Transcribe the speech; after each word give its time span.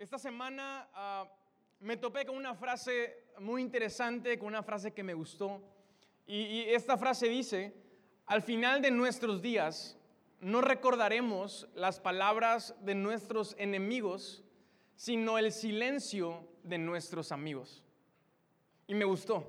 Esta 0.00 0.18
semana 0.18 0.88
ah, 0.94 1.28
me 1.80 1.98
topé 1.98 2.24
con 2.24 2.34
una 2.34 2.54
frase 2.54 3.24
muy 3.38 3.60
interesante, 3.60 4.38
con 4.38 4.48
una 4.48 4.62
frase 4.62 4.94
que 4.94 5.02
me 5.02 5.12
gustó. 5.12 5.60
Y, 6.26 6.60
esta 6.68 6.96
frase 6.96 7.28
dice, 7.28 7.74
al 8.24 8.40
final 8.40 8.80
de 8.80 8.92
nuestros 8.92 9.42
días 9.42 9.98
no 10.40 10.62
recordaremos 10.62 11.68
las 11.74 12.00
palabras 12.00 12.74
de 12.80 12.94
nuestros 12.94 13.54
enemigos, 13.58 14.42
sino 14.96 15.36
el 15.36 15.52
silencio 15.52 16.48
de 16.62 16.78
nuestros 16.78 17.30
amigos. 17.30 17.84
Y 18.86 18.94
me 18.94 19.04
gustó. 19.04 19.44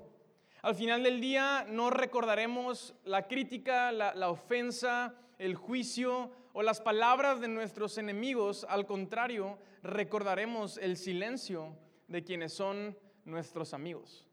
Al 0.60 0.74
final 0.74 1.02
del 1.02 1.22
día 1.22 1.64
no 1.66 1.88
recordaremos 1.88 2.94
la 3.04 3.26
crítica, 3.26 3.90
la 3.90 4.28
ofensa, 4.28 5.14
el 5.38 5.54
juicio 5.54 6.30
o 6.52 6.62
las 6.62 6.80
palabras 6.80 7.40
de 7.40 7.48
nuestros 7.48 7.98
enemigos, 7.98 8.66
al 8.68 8.86
contrario, 8.86 9.58
recordaremos 9.82 10.78
el 10.78 10.96
silencio 10.96 11.76
de 12.08 12.22
quienes 12.22 12.52
son 12.52 12.96
nuestros 13.24 13.74
amigos. 13.74 14.26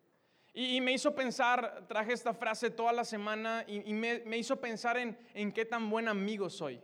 Y, 0.54 0.82
me 0.82 0.92
hizo 0.92 1.16
pensar, 1.16 1.86
traje 1.88 2.12
esta 2.12 2.34
frase 2.34 2.72
toda 2.72 2.92
la 2.92 3.06
semana 3.06 3.64
y, 3.68 3.94
me, 3.94 4.38
hizo 4.38 4.60
pensar 4.60 4.98
en, 4.98 5.18
en, 5.34 5.52
qué 5.54 5.64
tan 5.64 5.90
buen 5.90 6.08
amigo 6.08 6.50
soy, 6.50 6.82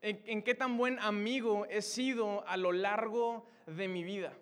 en, 0.00 0.42
qué 0.42 0.54
tan 0.54 0.76
buen 0.76 0.98
amigo 0.98 1.66
he 1.66 1.82
sido 1.82 2.46
a 2.46 2.56
lo 2.56 2.72
largo 2.72 3.46
de 3.66 3.88
mi 3.88 4.02
vida. 4.02 4.32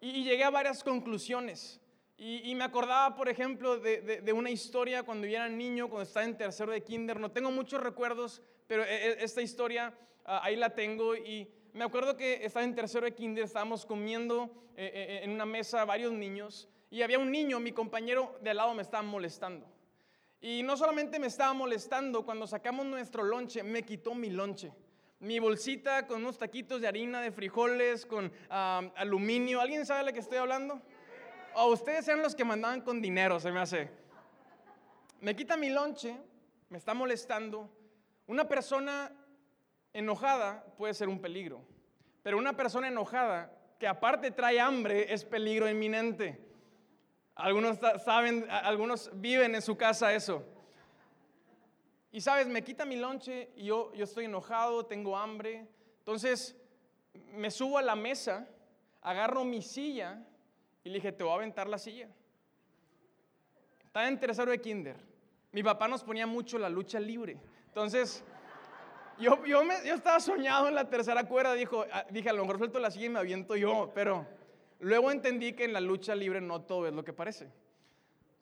Y, 0.00 0.24
llegué 0.24 0.44
a 0.44 0.50
varias 0.50 0.82
conclusiones. 0.82 1.77
Y, 2.20 2.52
me 2.56 2.64
acordaba, 2.64 3.14
por 3.14 3.28
ejemplo, 3.28 3.78
de, 3.78 4.32
una 4.32 4.50
historia 4.50 5.04
cuando 5.04 5.28
yo 5.28 5.36
era 5.36 5.48
niño, 5.48 5.88
cuando 5.88 6.02
estaba 6.02 6.26
en 6.26 6.36
tercero 6.36 6.72
de 6.72 6.82
kinder. 6.82 7.20
No 7.20 7.30
tengo 7.30 7.52
muchos 7.52 7.80
recuerdos, 7.80 8.42
pero 8.66 8.82
e, 8.82 8.88
e, 8.88 9.24
esta 9.24 9.40
historia 9.40 9.94
ah, 10.24 10.40
ahí 10.42 10.56
la 10.56 10.74
tengo. 10.74 11.14
Y 11.14 11.48
me 11.74 11.84
acuerdo 11.84 12.16
que 12.16 12.44
estaba 12.44 12.64
en 12.64 12.74
tercero 12.74 13.04
de 13.04 13.14
kinder, 13.14 13.44
estábamos 13.44 13.86
comiendo 13.86 14.50
eh, 14.76 14.90
eh, 14.92 15.20
en 15.22 15.30
una 15.30 15.46
mesa 15.46 15.84
varios 15.84 16.12
niños. 16.12 16.68
Y 16.90 17.02
había 17.02 17.20
un 17.20 17.30
niño, 17.30 17.60
mi 17.60 17.70
compañero 17.70 18.36
de 18.42 18.50
al 18.50 18.56
lado 18.56 18.74
me 18.74 18.82
estaba 18.82 19.04
molestando. 19.04 19.64
Y 20.40 20.64
no 20.64 20.76
solamente 20.76 21.20
me 21.20 21.28
estaba 21.28 21.52
molestando, 21.52 22.24
cuando 22.24 22.48
sacamos 22.48 22.84
nuestro 22.84 23.22
lonche, 23.22 23.62
me 23.62 23.84
quitó 23.84 24.16
mi 24.16 24.30
lonche. 24.30 24.72
Mi 25.20 25.38
bolsita 25.38 26.08
con 26.08 26.22
unos 26.22 26.36
taquitos 26.36 26.80
de 26.80 26.88
harina, 26.88 27.20
de 27.20 27.30
frijoles, 27.30 28.06
con 28.06 28.32
ah, 28.50 28.82
aluminio. 28.96 29.60
¿Alguien 29.60 29.86
sabe 29.86 30.00
de 30.00 30.06
lo 30.06 30.12
que 30.12 30.20
estoy 30.20 30.38
hablando? 30.38 30.82
O 31.54 31.72
ustedes 31.72 32.06
eran 32.08 32.22
los 32.22 32.34
que 32.34 32.44
mandaban 32.44 32.80
con 32.80 33.00
dinero, 33.00 33.40
se 33.40 33.50
me 33.50 33.60
hace. 33.60 33.90
Me 35.20 35.34
quita 35.34 35.56
mi 35.56 35.70
lonche, 35.70 36.16
me 36.68 36.78
está 36.78 36.94
molestando. 36.94 37.68
Una 38.26 38.46
persona 38.46 39.12
enojada 39.92 40.64
puede 40.76 40.94
ser 40.94 41.08
un 41.08 41.20
peligro, 41.20 41.64
pero 42.22 42.38
una 42.38 42.56
persona 42.56 42.88
enojada 42.88 43.52
que 43.78 43.86
aparte 43.86 44.30
trae 44.30 44.60
hambre 44.60 45.12
es 45.12 45.24
peligro 45.24 45.68
inminente. 45.68 46.44
Algunos 47.34 47.78
saben, 48.04 48.46
algunos 48.50 49.10
viven 49.14 49.54
en 49.54 49.62
su 49.62 49.76
casa 49.76 50.12
eso. 50.12 50.44
Y 52.10 52.20
sabes, 52.20 52.48
me 52.48 52.64
quita 52.64 52.84
mi 52.84 52.96
lonche 52.96 53.50
y 53.56 53.66
yo, 53.66 53.92
yo 53.94 54.04
estoy 54.04 54.24
enojado, 54.24 54.86
tengo 54.86 55.16
hambre. 55.16 55.68
Entonces 55.98 56.56
me 57.32 57.50
subo 57.50 57.78
a 57.78 57.82
la 57.82 57.94
mesa, 57.94 58.48
agarro 59.02 59.44
mi 59.44 59.62
silla 59.62 60.24
y 60.88 60.90
le 60.90 60.94
dije, 60.96 61.12
te 61.12 61.22
voy 61.22 61.32
a 61.32 61.36
aventar 61.36 61.68
la 61.68 61.76
silla. 61.76 62.08
Estaba 63.84 64.08
en 64.08 64.18
tercero 64.18 64.50
de 64.50 64.58
kinder. 64.58 64.96
Mi 65.52 65.62
papá 65.62 65.86
nos 65.86 66.02
ponía 66.02 66.26
mucho 66.26 66.58
la 66.58 66.70
lucha 66.70 66.98
libre. 66.98 67.36
Entonces, 67.66 68.24
yo, 69.18 69.44
yo, 69.44 69.62
me, 69.64 69.74
yo 69.86 69.94
estaba 69.94 70.18
soñado 70.18 70.66
en 70.66 70.74
la 70.74 70.88
tercera 70.88 71.24
cuerda. 71.24 71.52
Dijo, 71.52 71.84
ah, 71.92 72.06
dije, 72.08 72.30
a 72.30 72.32
lo 72.32 72.42
mejor 72.42 72.56
suelto 72.56 72.78
la 72.78 72.90
silla 72.90 73.04
y 73.04 73.10
me 73.10 73.18
aviento 73.18 73.54
yo. 73.54 73.92
Pero 73.94 74.26
luego 74.80 75.10
entendí 75.10 75.52
que 75.52 75.64
en 75.64 75.74
la 75.74 75.80
lucha 75.82 76.14
libre 76.14 76.40
no 76.40 76.62
todo 76.62 76.86
es 76.86 76.94
lo 76.94 77.04
que 77.04 77.12
parece. 77.12 77.52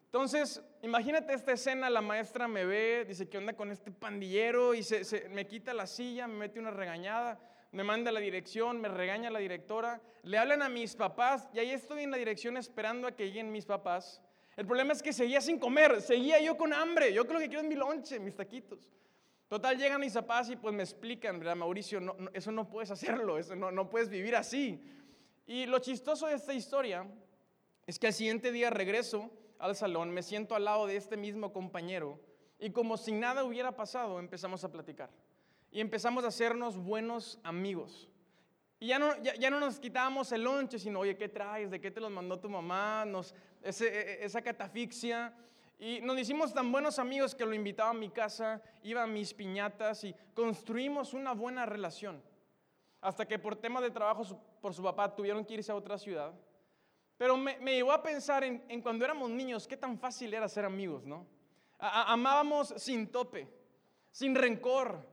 Entonces, 0.05 0.63
imagínate 0.83 1.35
esta 1.35 1.51
escena, 1.51 1.91
la 1.91 2.01
maestra 2.01 2.47
me 2.47 2.65
ve, 2.65 3.05
dice, 3.09 3.29
¿qué 3.29 3.39
onda 3.39 3.55
con 3.55 3.73
este 3.73 3.91
pandillero? 3.91 4.73
Y 4.73 4.85
se, 4.85 5.03
se, 5.03 5.29
me 5.31 5.49
quita 5.49 5.75
la 5.75 5.89
silla, 5.89 6.29
me 6.29 6.37
mete 6.37 6.61
una 6.61 6.71
regañada 6.71 7.41
me 7.73 7.85
manda 7.85 8.11
la 8.13 8.21
dirección, 8.21 8.81
me 8.81 8.89
regaña 8.89 9.31
la 9.31 9.39
directora, 9.39 10.01
le 10.23 10.39
hablan 10.39 10.63
a 10.63 10.69
mis 10.69 10.95
papás 10.95 11.49
y 11.53 11.59
ahí 11.59 11.71
estoy 11.71 12.03
en 12.03 12.11
la 12.11 12.17
dirección 12.17 12.57
esperando 12.57 13.07
a 13.07 13.13
que 13.15 13.27
lleguen 13.27 13.53
mis 13.53 13.67
papás. 13.67 14.23
El 14.57 14.67
problema 14.67 14.93
es 14.93 15.03
que 15.03 15.13
seguía 15.13 15.41
sin 15.41 15.59
comer, 15.59 16.01
seguía 16.01 16.41
yo 16.41 16.57
con 16.57 16.73
hambre, 16.73 17.13
yo 17.13 17.27
creo 17.27 17.39
que 17.39 17.49
quiero 17.49 17.63
mi 17.63 17.75
lonche, 17.75 18.19
mis 18.19 18.35
taquitos. 18.35 18.91
Total, 19.49 19.77
llegan 19.79 20.01
mis 20.01 20.15
papás 20.15 20.51
y 20.51 20.57
pues 20.57 20.75
me 20.75 20.83
explican, 20.83 21.39
¿verdad, 21.39 21.55
Mauricio? 21.55 22.01
Eso 22.33 22.51
no 22.51 22.69
puedes 22.69 22.91
hacerlo, 22.91 23.39
no 23.55 23.89
puedes 23.89 24.09
vivir 24.09 24.35
así. 24.35 24.83
Y 25.47 25.67
lo 25.67 25.79
chistoso 25.79 26.27
de 26.27 26.35
esta 26.35 26.53
historia 26.53 27.07
es 27.87 27.99
que 27.99 28.09
al 28.09 28.13
siguiente 28.13 28.51
día 28.51 28.71
regreso 28.71 29.31
al 29.59 29.77
salón, 29.77 30.11
me 30.11 30.23
siento 30.23 30.55
al 30.55 30.65
lado 30.65 30.87
de 30.87 30.97
este 30.97 31.17
mismo 31.17 31.53
compañero 31.53 32.19
y 32.59 32.71
como 32.71 32.97
si 32.97 33.13
nada 33.13 33.45
hubiera 33.45 33.77
pasado 33.77 34.19
empezamos 34.19 34.65
a 34.65 34.73
platicar 34.73 35.11
y 35.71 35.81
empezamos 35.81 36.25
a 36.25 36.29
hacernos 36.29 36.77
buenos 36.77 37.39
amigos. 37.43 38.09
Y 38.79 38.89
ya 38.89 38.99
no, 38.99 39.21
ya, 39.23 39.51
no 39.51 39.59
nos 39.59 39.81
quitábamos 39.81 40.31
el 40.33 40.43
lonche, 40.43 40.79
sino, 40.79 41.01
oye, 41.01 41.17
¿qué 41.17 41.29
traes? 41.29 41.71
¿De 41.71 41.81
qué 41.81 41.91
te 41.91 42.01
los 42.01 42.11
mandó 42.11 42.39
tu 42.39 42.49
mamá? 42.49 43.05
Nos, 43.07 43.35
ese, 43.63 43.87
e, 43.87 44.23
e, 44.23 44.25
esa 44.25 44.43
catafixia. 44.43 45.35
Y 45.79 46.01
nos 46.03 46.19
hicimos 46.19 46.53
tan 46.53 46.71
buenos 46.71 46.99
amigos 46.99 47.35
que 47.35 47.45
lo 47.45 47.55
invitaba 47.55 47.91
a 47.91 47.95
mi 47.95 48.11
casa, 48.11 48.63
iba 48.83 49.03
a 49.03 49.07
mis 49.07 49.33
piñatas 49.33 50.05
y 50.05 50.15
construimos 50.35 51.15
una 51.15 51.33
buena 51.33 51.67
relación. 51.67 52.23
Hasta 53.01 53.27
que 53.27 53.39
por 53.39 53.57
tema 53.57 53.81
de 53.81 53.91
trabajo 53.91 54.41
por 54.61 54.75
su 54.75 54.83
papá 54.83 55.15
tuvieron 55.15 55.45
que 55.45 55.55
irse 55.55 55.73
a 55.73 55.75
otra 55.75 55.99
ciudad. 55.99 56.35
Pero 57.17 57.37
me, 57.37 57.59
me 57.59 57.75
llevó 57.75 57.93
a 57.93 58.03
pensar 58.03 58.45
en, 58.45 58.63
en, 58.69 58.83
cuando 58.83 59.05
éramos 59.05 59.31
niños, 59.31 59.67
qué 59.67 59.77
tan 59.77 59.99
fácil 59.99 60.35
era 60.35 60.49
ser 60.49 60.65
amigos, 60.65 61.05
¿no? 61.07 61.27
amábamos 61.79 62.75
sin 62.79 63.07
tope, 63.09 63.49
sin 64.11 64.35
rencor, 64.35 65.07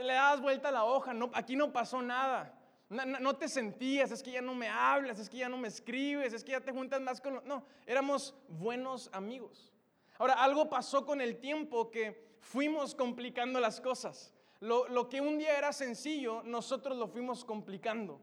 le 0.00 0.14
das 0.14 0.40
vuelta 0.40 0.68
a 0.68 0.72
la 0.72 0.84
hoja, 0.84 1.14
no, 1.14 1.30
aquí 1.34 1.56
no 1.56 1.72
pasó 1.72 2.02
nada. 2.02 2.52
No, 2.88 3.34
te 3.34 3.48
sentías, 3.48 4.12
es 4.12 4.22
que 4.22 4.30
ya 4.30 4.40
no 4.40 4.54
me 4.54 4.68
hablas, 4.68 5.18
es 5.18 5.28
que 5.28 5.38
ya 5.38 5.48
no 5.48 5.56
me 5.56 5.66
escribes, 5.66 6.32
es 6.32 6.44
que 6.44 6.52
ya 6.52 6.60
te 6.60 6.70
juntas 6.70 7.00
más 7.00 7.20
con... 7.20 7.42
No, 7.44 7.64
éramos 7.84 8.32
buenos 8.48 9.10
amigos. 9.12 9.72
Ahora, 10.18 10.34
algo 10.34 10.70
pasó 10.70 11.04
con 11.04 11.20
el 11.20 11.38
tiempo 11.38 11.90
que 11.90 12.36
fuimos 12.40 12.94
complicando 12.94 13.58
las 13.58 13.80
cosas. 13.80 14.32
Lo, 14.60 14.86
lo 14.88 15.08
que 15.08 15.20
un 15.20 15.36
día 15.36 15.58
era 15.58 15.72
sencillo, 15.72 16.42
nosotros 16.44 16.96
lo 16.96 17.08
fuimos 17.08 17.44
complicando. 17.44 18.20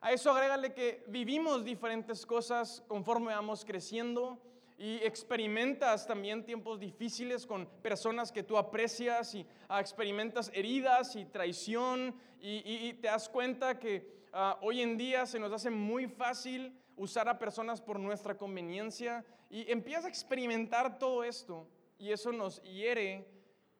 A 0.00 0.12
eso 0.12 0.30
agrégale 0.30 0.72
que 0.72 1.04
vivimos 1.08 1.62
diferentes 1.62 2.24
cosas 2.24 2.82
conforme 2.88 3.34
vamos 3.34 3.66
creciendo, 3.66 4.38
y 4.76 4.96
experimentas 5.04 6.06
también 6.06 6.44
tiempos 6.44 6.80
difíciles 6.80 7.46
con 7.46 7.66
personas 7.82 8.32
que 8.32 8.42
tú 8.42 8.58
aprecias 8.58 9.34
y 9.34 9.46
ah, 9.68 9.80
experimentas 9.80 10.50
heridas 10.52 11.14
y 11.16 11.24
traición 11.24 12.14
y, 12.40 12.92
te 12.94 13.06
das 13.06 13.28
cuenta 13.28 13.78
que 13.78 14.26
ah, 14.32 14.58
hoy 14.60 14.82
en 14.82 14.98
día 14.98 15.24
se 15.26 15.38
nos 15.38 15.52
hace 15.52 15.70
muy 15.70 16.06
fácil 16.06 16.76
usar 16.96 17.28
a 17.28 17.38
personas 17.38 17.80
por 17.80 17.98
nuestra 17.98 18.36
conveniencia 18.36 19.24
y 19.48 19.70
empiezas 19.70 20.04
a 20.06 20.08
experimentar 20.08 20.98
todo 20.98 21.24
esto 21.24 21.68
y 21.98 22.10
eso 22.10 22.32
nos 22.32 22.60
hiere 22.62 23.26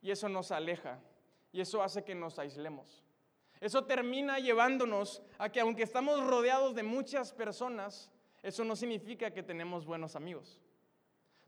y 0.00 0.11
eso 0.11 0.28
nos 0.28 0.50
aleja 0.50 1.00
y 1.53 1.61
eso 1.61 1.82
hace 1.82 2.05
que 2.05 2.15
nos 2.15 2.38
aislemos. 2.38 3.05
Eso 3.61 3.84
termina 3.84 4.38
llevándonos 4.38 5.22
a 5.38 5.50
que 5.50 5.61
aunque 5.61 5.82
estamos 5.82 6.25
rodeados 6.26 6.75
de 6.75 6.82
muchas 6.82 7.32
personas, 7.32 8.11
eso 8.43 8.65
no 8.65 8.76
significa 8.76 9.31
que 9.31 9.43
tenemos 9.43 9.87
buenos 9.87 10.16
amigos. 10.16 10.61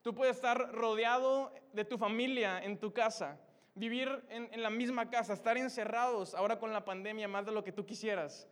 Tú 0.06 0.15
puedes 0.15 0.37
estar 0.37 0.72
rodeado 0.72 1.53
de 1.72 1.84
tu 1.84 1.99
familia 1.99 2.62
en 2.62 2.78
tu 2.78 2.93
casa, 2.93 3.41
vivir 3.75 4.09
en, 4.28 4.62
la 4.62 4.71
misma 4.71 5.11
casa, 5.11 5.33
estar 5.33 5.59
encerrados 5.59 6.33
ahora 6.37 6.61
con 6.61 6.72
la 6.72 6.84
pandemia 6.84 7.27
más 7.27 7.44
de 7.44 7.50
lo 7.50 7.65
que 7.65 7.72
tú 7.72 7.84
quisieras. 7.84 8.47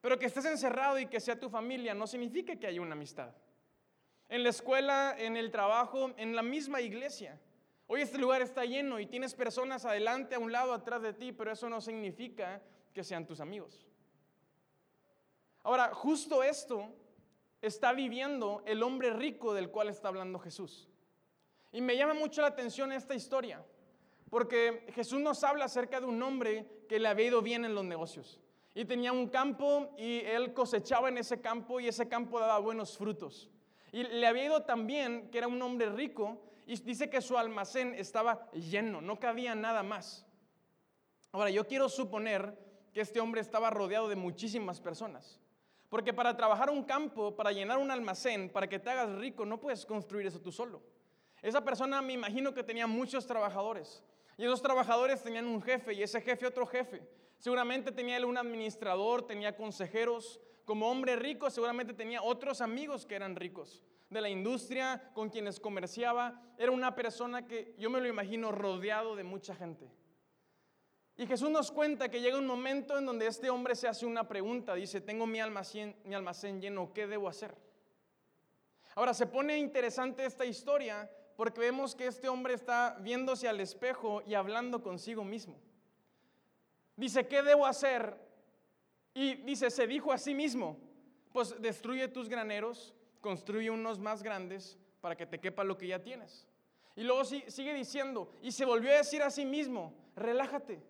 Pero 0.00 0.20
que 0.20 0.26
estés 0.26 0.44
encerrado 0.44 1.00
y 1.00 1.06
que 1.06 1.18
sea 1.18 1.40
tu 1.40 1.50
familia 1.50 1.94
no 1.94 2.06
significa 2.06 2.54
que 2.54 2.68
haya 2.68 2.80
una 2.80 2.92
amistad. 2.92 3.34
En 4.28 4.44
la 4.44 4.50
escuela, 4.50 5.16
en 5.18 5.36
el 5.36 5.50
trabajo, 5.50 6.12
en 6.16 6.36
la 6.36 6.42
misma 6.42 6.80
iglesia. 6.80 7.40
Hoy 7.88 8.02
este 8.02 8.18
lugar 8.18 8.40
está 8.40 8.64
lleno 8.64 9.00
y 9.00 9.06
tienes 9.06 9.34
personas 9.34 9.84
adelante, 9.84 10.36
a 10.36 10.38
un 10.38 10.52
lado, 10.52 10.72
atrás 10.72 11.02
de 11.02 11.12
ti, 11.12 11.32
pero 11.32 11.50
eso 11.50 11.68
no 11.68 11.80
significa 11.80 12.62
que 12.94 13.02
sean 13.02 13.26
tus 13.26 13.40
amigos. 13.40 13.84
Ahora, 15.64 15.92
justo 15.92 16.44
esto 16.44 16.88
está 17.62 17.92
viviendo 17.92 18.62
el 18.66 18.82
hombre 18.82 19.12
rico 19.12 19.54
del 19.54 19.70
cual 19.70 19.88
está 19.88 20.08
hablando 20.08 20.38
Jesús. 20.38 20.88
Y 21.72 21.80
me 21.80 21.96
llama 21.96 22.14
mucho 22.14 22.40
la 22.40 22.48
atención 22.48 22.92
esta 22.92 23.14
historia, 23.14 23.64
porque 24.30 24.86
Jesús 24.94 25.20
nos 25.20 25.44
habla 25.44 25.66
acerca 25.66 26.00
de 26.00 26.06
un 26.06 26.22
hombre 26.22 26.84
que 26.88 26.98
le 26.98 27.08
había 27.08 27.26
ido 27.26 27.42
bien 27.42 27.64
en 27.64 27.74
los 27.74 27.84
negocios. 27.84 28.40
Y 28.74 28.84
tenía 28.84 29.12
un 29.12 29.28
campo 29.28 29.94
y 29.98 30.20
él 30.20 30.54
cosechaba 30.54 31.08
en 31.08 31.18
ese 31.18 31.40
campo 31.40 31.80
y 31.80 31.88
ese 31.88 32.08
campo 32.08 32.38
daba 32.38 32.58
buenos 32.58 32.96
frutos. 32.96 33.50
Y 33.92 34.04
le 34.04 34.26
había 34.26 34.44
ido 34.44 34.62
tan 34.62 34.86
bien 34.86 35.30
que 35.30 35.38
era 35.38 35.48
un 35.48 35.60
hombre 35.60 35.90
rico 35.90 36.40
y 36.66 36.76
dice 36.80 37.08
que 37.08 37.22
su 37.22 37.36
almacén 37.36 37.94
estaba 37.94 38.50
lleno, 38.52 39.00
no 39.00 39.18
cabía 39.18 39.54
nada 39.54 39.82
más. 39.82 40.26
Ahora, 41.32 41.50
yo 41.50 41.66
quiero 41.66 41.88
suponer 41.88 42.56
que 42.92 43.00
este 43.00 43.20
hombre 43.20 43.40
estaba 43.40 43.70
rodeado 43.70 44.08
de 44.08 44.16
muchísimas 44.16 44.80
personas. 44.80 45.40
Porque 45.88 46.12
para 46.12 46.36
trabajar 46.36 46.70
un 46.70 46.84
campo, 46.84 47.34
para 47.34 47.52
llenar 47.52 47.78
un 47.78 47.90
almacén, 47.90 48.50
para 48.50 48.68
que 48.68 48.78
te 48.78 48.90
hagas 48.90 49.10
rico, 49.16 49.46
no 49.46 49.58
puedes 49.58 49.86
construir 49.86 50.26
eso 50.26 50.40
tú 50.40 50.52
solo. 50.52 50.82
Esa 51.40 51.64
persona 51.64 52.02
me 52.02 52.12
imagino 52.12 52.52
que 52.52 52.62
tenía 52.62 52.86
muchos 52.86 53.26
trabajadores. 53.26 54.02
Y 54.36 54.44
esos 54.44 54.60
trabajadores 54.60 55.22
tenían 55.22 55.46
un 55.46 55.62
jefe 55.62 55.94
y 55.94 56.02
ese 56.02 56.20
jefe 56.20 56.46
otro 56.46 56.66
jefe. 56.66 57.02
Seguramente 57.38 57.92
tenía 57.92 58.16
él 58.16 58.24
un 58.24 58.36
administrador, 58.36 59.26
tenía 59.26 59.56
consejeros. 59.56 60.40
Como 60.64 60.90
hombre 60.90 61.16
rico 61.16 61.48
seguramente 61.50 61.94
tenía 61.94 62.22
otros 62.22 62.60
amigos 62.60 63.06
que 63.06 63.14
eran 63.14 63.36
ricos. 63.36 63.82
De 64.10 64.20
la 64.20 64.28
industria 64.28 65.10
con 65.14 65.30
quienes 65.30 65.58
comerciaba. 65.58 66.42
Era 66.58 66.72
una 66.72 66.94
persona 66.94 67.46
que 67.46 67.74
yo 67.78 67.88
me 67.88 68.00
lo 68.00 68.08
imagino 68.08 68.52
rodeado 68.52 69.16
de 69.16 69.24
mucha 69.24 69.54
gente. 69.54 69.90
Y 71.18 71.26
Jesús 71.26 71.50
nos 71.50 71.72
cuenta 71.72 72.08
que 72.08 72.20
llega 72.20 72.38
un 72.38 72.46
momento 72.46 72.96
en 72.96 73.04
donde 73.04 73.26
este 73.26 73.50
hombre 73.50 73.74
se 73.74 73.88
hace 73.88 74.06
una 74.06 74.28
pregunta. 74.28 74.76
Dice, 74.76 75.00
tengo 75.00 75.26
mi 75.26 75.40
almacén, 75.40 75.96
mi 76.04 76.14
almacén 76.14 76.60
lleno, 76.60 76.92
¿qué 76.94 77.08
debo 77.08 77.28
hacer? 77.28 77.56
Ahora 78.94 79.12
se 79.12 79.26
pone 79.26 79.58
interesante 79.58 80.24
esta 80.24 80.44
historia 80.44 81.10
porque 81.34 81.58
vemos 81.58 81.96
que 81.96 82.06
este 82.06 82.28
hombre 82.28 82.54
está 82.54 82.96
viéndose 83.00 83.48
al 83.48 83.58
espejo 83.58 84.22
y 84.28 84.34
hablando 84.34 84.80
consigo 84.80 85.24
mismo. 85.24 85.58
Dice, 86.94 87.26
¿qué 87.26 87.42
debo 87.42 87.66
hacer? 87.66 88.16
Y 89.12 89.34
dice, 89.42 89.70
se 89.70 89.88
dijo 89.88 90.12
a 90.12 90.18
sí 90.18 90.34
mismo, 90.34 90.78
pues 91.32 91.60
destruye 91.60 92.06
tus 92.06 92.28
graneros, 92.28 92.94
construye 93.20 93.70
unos 93.70 93.98
más 93.98 94.22
grandes 94.22 94.78
para 95.00 95.16
que 95.16 95.26
te 95.26 95.40
quepa 95.40 95.64
lo 95.64 95.76
que 95.78 95.88
ya 95.88 96.00
tienes. 96.00 96.46
Y 96.94 97.02
luego 97.02 97.24
sigue 97.24 97.74
diciendo, 97.74 98.30
y 98.40 98.52
se 98.52 98.64
volvió 98.64 98.92
a 98.92 98.98
decir 98.98 99.20
a 99.22 99.30
sí 99.30 99.44
mismo, 99.44 99.94
relájate 100.14 100.80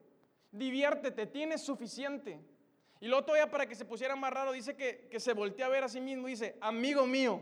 diviértete, 0.51 1.27
tienes 1.27 1.63
suficiente. 1.63 2.41
Y 3.01 3.07
luego 3.09 3.25
todavía 3.25 3.51
para 3.51 3.67
que 3.67 3.75
se 3.75 3.85
pusiera 3.85 4.17
más 4.17 4.33
raro, 4.33 4.53
dice 4.53 4.75
que, 4.75 5.21
se 5.21 5.33
voltea 5.33 5.67
a 5.67 5.69
ver 5.69 5.85
a 5.85 5.89
sí 5.89 6.01
mismo 6.01 6.27
dice, 6.27 6.57
amigo 6.61 7.07
mío. 7.07 7.41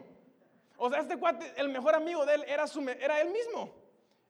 O 0.76 0.90
sea, 0.90 1.00
este 1.00 1.16
cuate, 1.16 1.54
el 1.56 1.68
mejor 1.68 1.94
amigo 1.94 2.26
de 2.26 2.34
él 2.34 2.44
era, 2.46 2.66
su, 2.66 2.80
era 2.88 3.20
él 3.20 3.30
mismo. 3.30 3.74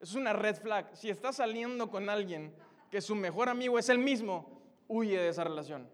Es 0.00 0.14
una 0.14 0.32
red 0.32 0.56
flag. 0.56 0.94
Si 0.94 1.10
está 1.10 1.32
saliendo 1.32 1.90
con 1.90 2.08
alguien 2.08 2.54
que 2.90 3.00
su 3.00 3.16
mejor 3.16 3.48
amigo 3.48 3.78
es 3.78 3.88
él 3.88 3.98
mismo, 3.98 4.60
huye 4.86 5.18
de 5.18 5.28
esa 5.28 5.42
relación. 5.42 5.88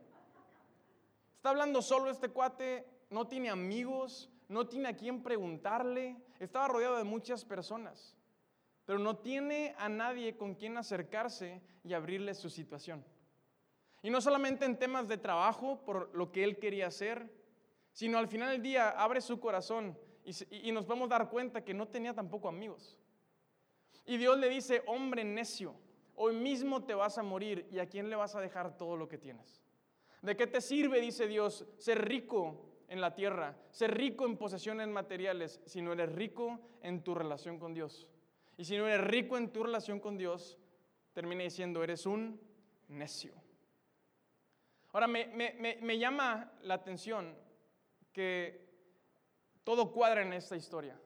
Está 1.36 1.50
hablando 1.50 1.80
solo 1.80 2.10
este 2.10 2.28
cuate, 2.28 2.86
no 3.08 3.26
tiene 3.26 3.48
amigos, 3.48 4.30
no 4.48 4.66
tiene 4.66 4.88
a 4.88 4.96
quién 4.96 5.22
preguntarle, 5.22 6.16
estaba 6.38 6.68
rodeado 6.68 6.96
de 6.98 7.04
muchas 7.04 7.44
personas 7.44 8.16
pero 8.84 8.98
no 8.98 9.16
tiene 9.16 9.74
a 9.78 9.88
nadie 9.88 10.36
con 10.36 10.54
quien 10.54 10.76
acercarse 10.76 11.62
y 11.84 11.92
abrirle 11.92 12.34
su 12.34 12.50
situación. 12.50 13.04
Y 14.02 14.10
no 14.10 14.20
solamente 14.20 14.64
en 14.64 14.78
temas 14.78 15.06
de 15.06 15.18
trabajo, 15.18 15.84
por 15.84 16.14
lo 16.14 16.32
que 16.32 16.42
él 16.42 16.58
quería 16.58 16.88
hacer, 16.88 17.32
sino 17.92 18.18
al 18.18 18.28
final 18.28 18.50
del 18.50 18.62
día 18.62 18.90
abre 18.90 19.20
su 19.20 19.38
corazón 19.38 19.96
y, 20.24 20.68
y 20.68 20.72
nos 20.72 20.86
vamos 20.86 21.06
a 21.06 21.18
dar 21.18 21.30
cuenta 21.30 21.64
que 21.64 21.74
no 21.74 21.86
tenía 21.86 22.14
tampoco 22.14 22.48
amigos. 22.48 22.98
Y 24.04 24.16
Dios 24.16 24.36
le 24.38 24.48
dice, 24.48 24.82
hombre 24.86 25.22
necio, 25.22 25.76
hoy 26.16 26.34
mismo 26.34 26.82
te 26.84 26.94
vas 26.94 27.18
a 27.18 27.22
morir 27.22 27.68
y 27.70 27.78
a 27.78 27.88
quién 27.88 28.10
le 28.10 28.16
vas 28.16 28.34
a 28.34 28.40
dejar 28.40 28.76
todo 28.76 28.96
lo 28.96 29.08
que 29.08 29.18
tienes. 29.18 29.62
¿De 30.22 30.36
qué 30.36 30.46
te 30.46 30.60
sirve, 30.60 31.00
dice 31.00 31.26
Dios, 31.26 31.66
ser 31.78 32.04
rico 32.04 32.84
en 32.88 33.00
la 33.00 33.14
tierra, 33.14 33.56
ser 33.70 33.96
rico 33.96 34.26
en 34.26 34.36
posesiones 34.36 34.88
materiales, 34.88 35.60
si 35.64 35.80
no 35.82 35.92
eres 35.92 36.12
rico 36.12 36.60
en 36.82 37.02
tu 37.02 37.14
relación 37.14 37.58
con 37.58 37.74
Dios? 37.74 38.08
Y 38.62 38.64
si 38.64 38.76
no 38.78 38.86
eres 38.86 39.04
rico 39.08 39.36
en 39.36 39.50
tu 39.52 39.64
relación 39.64 39.98
con 39.98 40.16
Dios, 40.16 40.56
termina 41.12 41.42
diciendo, 41.42 41.82
eres 41.82 42.06
un 42.06 42.40
necio. 42.86 43.34
Ahora, 44.92 45.08
me, 45.08 45.98
llama 45.98 46.52
la 46.62 46.74
atención 46.74 47.36
que 48.12 48.64
todo 49.64 49.90
cuadra 49.90 50.22
en 50.22 50.32
esta 50.32 50.54
historia. 50.54 50.96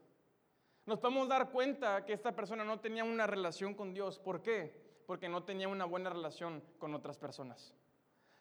Nos 0.85 0.99
podemos 0.99 1.29
dar 1.29 1.51
cuenta 1.51 2.05
que 2.05 2.13
esta 2.13 2.37
persona 2.37 2.63
no 2.63 2.79
tenía 2.81 3.05
una 3.05 3.27
relación 3.27 3.73
con 3.73 3.95
Dios. 3.95 4.19
¿Por 4.19 4.43
qué? 4.43 4.79
Porque 5.07 5.31
no 5.31 5.45
tenía 5.45 5.69
una 5.69 5.87
buena 5.87 6.11
relación 6.11 6.63
con 6.77 6.95
otras 6.95 7.17
personas. 7.17 7.73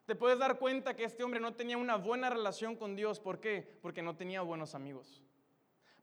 Te 0.05 0.15
puedes 0.15 0.39
dar 0.39 0.59
cuenta 0.59 0.93
que 0.93 1.05
este 1.05 1.23
hombre 1.23 1.39
no 1.39 1.53
tenía 1.53 1.77
una 1.77 1.95
buena 1.95 2.29
relación 2.29 2.75
con 2.75 2.97
Dios. 2.97 3.21
¿Por 3.21 3.39
qué? 3.39 3.77
Porque 3.81 4.01
no 4.01 4.17
tenía 4.17 4.41
buenos 4.41 4.75
amigos. 4.75 5.23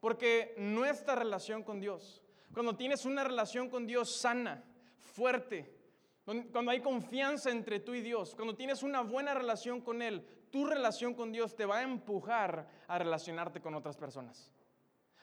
Porque 0.01 0.55
nuestra 0.57 1.15
relación 1.15 1.63
con 1.63 1.79
Dios 1.79 2.22
cuando 2.53 2.77
tienes 2.77 3.05
una 3.05 3.25
relación 3.25 3.69
con 3.69 3.87
Dios 3.87 4.15
sana, 4.15 4.63
fuerte, 4.99 5.75
cuando 6.25 6.71
hay 6.71 6.81
confianza 6.81 7.51
entre 7.51 7.81
tú 7.81 7.95
y 7.95 8.01
Dios, 8.01 8.35
cuando 8.35 8.55
tienes 8.55 8.83
una 8.83 9.01
buena 9.01 9.35
relación 9.35 9.81
con 9.81 10.03
Él, 10.03 10.25
tu 10.51 10.67
relación 10.67 11.15
con 11.15 11.33
Dios 11.33 11.57
te 11.57 11.67
va 11.67 11.79
a 11.79 11.83
empujar 11.83 12.69
a 12.87 12.99
relacionarte 12.99 13.61
con 13.61 13.75
otras 13.75 13.97
personas. 13.97 14.51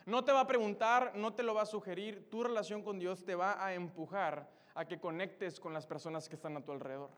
No 0.05 0.23
te 0.25 0.31
va 0.31 0.41
a 0.41 0.47
preguntar, 0.47 1.13
no 1.15 1.33
te 1.33 1.43
lo 1.43 1.53
va 1.53 1.61
a 1.61 1.67
sugerir, 1.67 2.29
tu 2.29 2.43
relación 2.43 2.81
con 2.81 2.99
Dios 2.99 3.23
te 3.23 3.35
va 3.35 3.63
a 3.63 3.73
empujar 3.73 4.49
a 4.73 4.85
que 4.85 4.99
conectes 4.99 5.59
con 5.59 5.73
las 5.73 5.85
personas 5.85 6.27
que 6.27 6.35
están 6.35 6.57
a 6.57 6.63
tu 6.63 6.71
alrededor. 6.71 7.11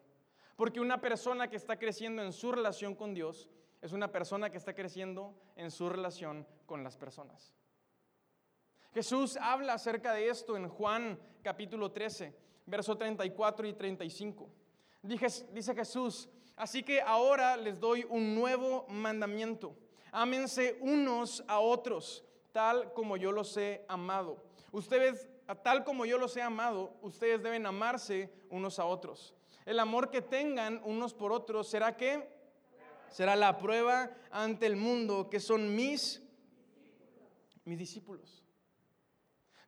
Porque 0.58 0.82
una 0.82 1.00
persona 1.00 1.50
que 1.50 1.56
está 1.56 1.80
creciendo 1.80 2.22
en 2.22 2.34
su 2.34 2.52
relación 2.52 2.96
con 2.96 3.14
Dios 3.14 3.50
es 3.82 3.94
una 3.94 4.12
persona 4.12 4.50
que 4.50 4.58
está 4.58 4.76
creciendo 4.76 5.34
en 5.56 5.72
su 5.72 5.90
relación 5.90 6.46
con 6.66 6.84
las 6.84 6.98
personas. 6.98 7.54
Jesús 8.94 9.38
habla 9.38 9.74
acerca 9.74 10.14
de 10.14 10.28
esto 10.28 10.58
en 10.58 10.68
Juan 10.68 11.18
capítulo 11.42 11.92
13, 11.92 12.36
verso 12.66 12.98
34 12.98 13.68
y 13.68 13.74
35. 13.74 14.50
Dice 15.02 15.74
Jesús, 15.74 16.28
así 16.58 16.84
que 16.84 17.02
ahora 17.02 17.56
les 17.56 17.80
doy 17.80 18.06
un 18.10 18.36
nuevo 18.36 18.86
mandamiento. 18.90 19.76
Ámense 20.12 20.78
unos 20.82 21.42
a 21.48 21.60
otros, 21.60 22.26
tal 22.52 22.92
como 22.94 23.16
yo 23.16 23.32
los 23.32 23.56
he 23.56 23.86
amado. 23.88 24.44
Ustedes, 24.74 25.30
tal 25.64 25.86
como 25.86 26.06
yo 26.06 26.18
los 26.18 26.36
he 26.36 26.42
amado, 26.42 26.94
ustedes 27.02 27.42
deben 27.42 27.66
amarse 27.66 28.30
unos 28.50 28.78
a 28.78 28.86
otros. 28.86 29.34
El 29.66 29.80
amor 29.80 30.10
que 30.10 30.22
tengan 30.22 30.82
unos 30.84 31.14
por 31.14 31.32
otros 31.32 31.70
será 31.70 31.96
que 31.96 32.30
será 33.10 33.38
la 33.38 33.58
prueba 33.58 34.12
ante 34.32 34.66
el 34.66 34.76
mundo 34.76 35.30
que 35.30 35.40
son 35.40 35.76
mis 35.76 36.22
mis 37.64 37.78
discípulos. 37.78 38.41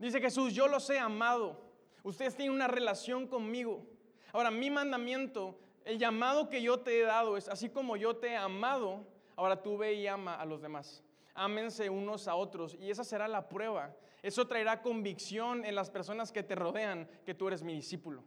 Dice 0.03 0.19
Jesús, 0.19 0.53
yo 0.53 0.67
los 0.67 0.89
he 0.89 0.99
amado. 0.99 1.57
Ustedes 2.03 2.35
tienen 2.35 2.53
una 2.53 2.67
relación 2.67 3.25
conmigo. 3.25 3.87
Ahora, 4.33 4.51
mi 4.51 4.69
mandamiento, 4.69 5.57
el 5.85 5.97
llamado 5.97 6.49
que 6.49 6.61
yo 6.61 6.81
te 6.81 6.99
he 6.99 7.03
dado 7.03 7.37
es, 7.37 7.47
así 7.47 7.69
como 7.69 7.95
yo 7.95 8.17
te 8.17 8.31
he 8.31 8.35
amado, 8.35 9.07
ahora 9.37 9.63
tú 9.63 9.77
ve 9.77 9.93
y 9.93 10.07
ama 10.07 10.35
a 10.35 10.43
los 10.43 10.61
demás. 10.61 11.01
Ámense 11.33 11.89
unos 11.89 12.27
a 12.27 12.35
otros 12.35 12.75
y 12.75 12.91
esa 12.91 13.05
será 13.05 13.29
la 13.29 13.47
prueba. 13.47 13.95
Eso 14.21 14.45
traerá 14.45 14.81
convicción 14.81 15.63
en 15.63 15.73
las 15.73 15.89
personas 15.89 16.33
que 16.33 16.43
te 16.43 16.55
rodean 16.55 17.07
que 17.25 17.33
tú 17.33 17.47
eres 17.47 17.63
mi 17.63 17.73
discípulo. 17.73 18.25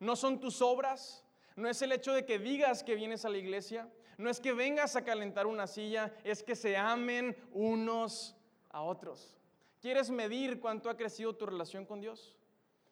No 0.00 0.16
son 0.16 0.40
tus 0.40 0.60
obras, 0.62 1.24
no 1.54 1.68
es 1.68 1.80
el 1.82 1.92
hecho 1.92 2.12
de 2.12 2.26
que 2.26 2.40
digas 2.40 2.82
que 2.82 2.96
vienes 2.96 3.24
a 3.24 3.28
la 3.28 3.38
iglesia, 3.38 3.88
no 4.18 4.28
es 4.28 4.40
que 4.40 4.52
vengas 4.52 4.96
a 4.96 5.04
calentar 5.04 5.46
una 5.46 5.68
silla, 5.68 6.12
es 6.24 6.42
que 6.42 6.56
se 6.56 6.76
amen 6.76 7.36
unos 7.52 8.34
a 8.70 8.82
otros. 8.82 9.38
¿Quieres 9.84 10.08
medir 10.08 10.60
cuánto 10.60 10.88
ha 10.88 10.96
crecido 10.96 11.36
tu 11.36 11.44
relación 11.44 11.84
con 11.84 12.00
Dios? 12.00 12.34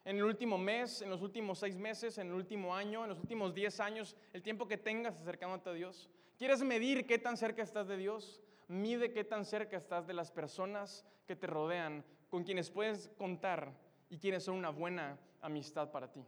En 0.04 0.18
el 0.18 0.24
último 0.24 0.58
mes, 0.58 1.00
en 1.00 1.08
los 1.08 1.22
últimos 1.22 1.58
seis 1.58 1.78
meses, 1.78 2.18
en 2.18 2.26
el 2.26 2.34
último 2.34 2.76
año, 2.76 3.02
en 3.04 3.08
los 3.08 3.18
últimos 3.18 3.54
diez 3.54 3.80
años, 3.80 4.14
el 4.34 4.42
tiempo 4.42 4.68
que 4.68 4.76
tengas 4.76 5.18
acercándote 5.18 5.70
a 5.70 5.72
Dios. 5.72 6.10
¿Quieres 6.36 6.62
medir 6.62 7.06
qué 7.06 7.16
tan 7.18 7.38
cerca 7.38 7.62
estás 7.62 7.88
de 7.88 7.96
Dios? 7.96 8.42
Mide 8.68 9.10
qué 9.10 9.24
tan 9.24 9.46
cerca 9.46 9.78
estás 9.78 10.06
de 10.06 10.12
las 10.12 10.30
personas 10.30 11.06
que 11.26 11.34
te 11.34 11.46
rodean, 11.46 12.04
con 12.28 12.44
quienes 12.44 12.70
puedes 12.70 13.08
contar 13.16 13.72
y 14.10 14.18
quienes 14.18 14.44
son 14.44 14.56
una 14.56 14.68
buena 14.68 15.18
amistad 15.40 15.90
para 15.92 16.12
ti. 16.12 16.22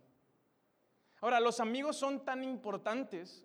Ahora, 1.20 1.40
los 1.40 1.60
amigos 1.60 1.96
son 1.96 2.24
tan 2.24 2.42
importantes. 2.42 3.44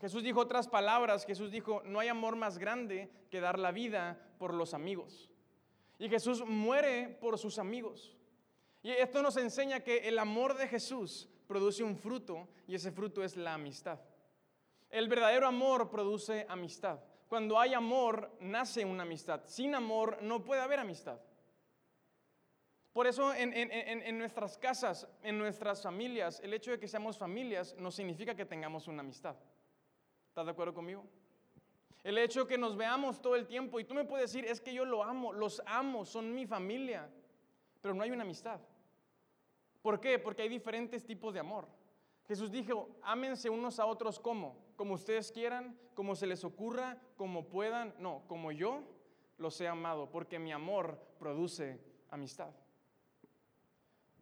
Jesús 0.00 0.22
dijo 0.22 0.42
otras 0.42 0.68
palabras. 0.68 1.26
Jesús 1.26 1.50
dijo, 1.50 1.82
no 1.84 1.98
hay 1.98 2.06
amor 2.06 2.36
más 2.36 2.56
grande 2.56 3.10
que 3.32 3.40
dar 3.40 3.58
la 3.58 3.72
vida 3.72 4.16
por 4.38 4.54
los 4.54 4.74
amigos. 4.74 5.28
Y 5.98 6.08
Jesús 6.08 6.44
muere 6.44 7.08
por 7.20 7.38
sus 7.38 7.58
amigos. 7.58 8.16
Y 8.82 8.90
esto 8.90 9.22
nos 9.22 9.36
enseña 9.36 9.80
que 9.80 10.08
el 10.08 10.18
amor 10.18 10.56
de 10.56 10.68
Jesús 10.68 11.28
produce 11.46 11.82
un 11.82 11.96
fruto 11.96 12.48
y 12.66 12.74
ese 12.74 12.92
fruto 12.92 13.22
es 13.24 13.36
la 13.36 13.54
amistad. 13.54 13.98
El 14.90 15.08
verdadero 15.08 15.46
amor 15.46 15.90
produce 15.90 16.46
amistad. 16.48 17.00
Cuando 17.28 17.58
hay 17.58 17.74
amor, 17.74 18.30
nace 18.40 18.84
una 18.84 19.02
amistad. 19.02 19.42
Sin 19.46 19.74
amor 19.74 20.18
no 20.22 20.44
puede 20.44 20.60
haber 20.60 20.78
amistad. 20.78 21.18
Por 22.92 23.06
eso 23.06 23.34
en, 23.34 23.52
en, 23.52 24.18
nuestras 24.18 24.56
casas, 24.56 25.06
en 25.22 25.36
nuestras 25.36 25.82
familias, 25.82 26.40
el 26.40 26.54
hecho 26.54 26.70
de 26.70 26.78
que 26.78 26.88
seamos 26.88 27.18
familias 27.18 27.74
no 27.78 27.90
significa 27.90 28.34
que 28.34 28.46
tengamos 28.46 28.88
una 28.88 29.00
amistad. 29.00 29.36
¿Estás 30.28 30.46
de 30.46 30.52
acuerdo 30.52 30.72
conmigo? 30.72 31.04
El 32.06 32.18
hecho 32.18 32.42
de 32.42 32.46
que 32.46 32.58
nos 32.58 32.76
veamos 32.76 33.20
todo 33.20 33.34
el 33.34 33.46
tiempo 33.46 33.80
y 33.80 33.84
tú 33.84 33.94
me 33.94 34.04
puedes 34.04 34.30
decir, 34.30 34.48
es 34.48 34.60
que 34.60 34.72
yo 34.72 34.84
lo 34.84 35.02
amo, 35.02 35.32
los 35.32 35.60
amo, 35.66 36.04
son 36.04 36.34
mi 36.34 36.46
familia, 36.46 37.10
pero 37.80 37.94
no 37.94 38.02
hay 38.02 38.10
una 38.10 38.22
amistad. 38.22 38.60
¿Por 39.82 40.00
qué? 40.00 40.18
Porque 40.18 40.42
hay 40.42 40.48
diferentes 40.48 41.04
tipos 41.04 41.34
de 41.34 41.40
amor. 41.40 41.66
Jesús 42.28 42.50
dijo, 42.50 42.90
ámense 43.02 43.50
unos 43.50 43.78
a 43.80 43.86
otros 43.86 44.20
como 44.20 44.66
como 44.76 44.94
ustedes 44.94 45.32
quieran, 45.32 45.76
como 45.94 46.14
se 46.14 46.26
les 46.26 46.44
ocurra, 46.44 46.98
como 47.16 47.48
puedan, 47.48 47.94
no, 47.98 48.22
como 48.28 48.52
yo 48.52 48.82
los 49.38 49.60
he 49.60 49.66
amado, 49.66 50.10
porque 50.10 50.38
mi 50.38 50.52
amor 50.52 51.00
produce 51.18 51.80
amistad. 52.10 52.50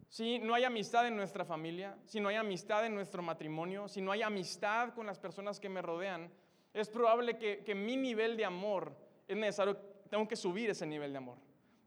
Si 0.07 0.39
no 0.39 0.53
hay 0.53 0.63
amistad 0.63 1.07
en 1.07 1.17
nuestra 1.17 1.43
familia, 1.43 1.97
si 2.05 2.21
no 2.21 2.29
hay 2.29 2.37
amistad 2.37 2.85
en 2.85 2.95
nuestro 2.95 3.21
matrimonio, 3.21 3.87
si 3.89 4.01
no 4.01 4.11
hay 4.11 4.21
amistad 4.21 4.93
con 4.93 5.05
las 5.05 5.19
personas 5.19 5.59
que 5.59 5.67
me 5.67 5.81
rodean, 5.81 6.31
es 6.81 6.89
probable 6.89 7.37
que, 7.37 7.63
que 7.63 7.73
mi 7.73 7.95
nivel 7.95 8.35
de 8.35 8.45
amor 8.45 8.95
es 9.27 9.37
necesario, 9.37 9.77
tengo 10.09 10.27
que 10.27 10.35
subir 10.35 10.69
ese 10.69 10.85
nivel 10.85 11.11
de 11.11 11.17
amor. 11.17 11.37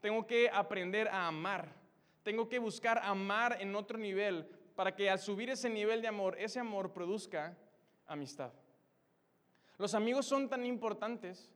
Tengo 0.00 0.26
que 0.26 0.48
aprender 0.48 1.08
a 1.08 1.26
amar. 1.26 1.74
Tengo 2.22 2.48
que 2.48 2.58
buscar 2.58 2.98
amar 3.02 3.58
en 3.60 3.74
otro 3.76 3.98
nivel 3.98 4.48
para 4.74 4.94
que 4.94 5.10
al 5.10 5.18
subir 5.18 5.50
ese 5.50 5.68
nivel 5.68 6.00
de 6.02 6.08
amor, 6.08 6.36
ese 6.38 6.60
amor 6.60 6.92
produzca 6.92 7.56
amistad. 8.06 8.52
Los 9.76 9.94
amigos 9.94 10.26
son 10.26 10.48
tan 10.48 10.64
importantes 10.64 11.50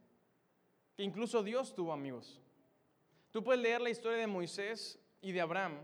que 0.96 1.02
incluso 1.02 1.42
Dios 1.42 1.74
tuvo 1.74 1.92
amigos. 1.92 2.40
Tú 3.30 3.42
puedes 3.42 3.62
leer 3.62 3.80
la 3.80 3.90
historia 3.90 4.18
de 4.18 4.26
Moisés 4.26 5.00
y 5.22 5.32
de 5.32 5.40
Abraham. 5.40 5.78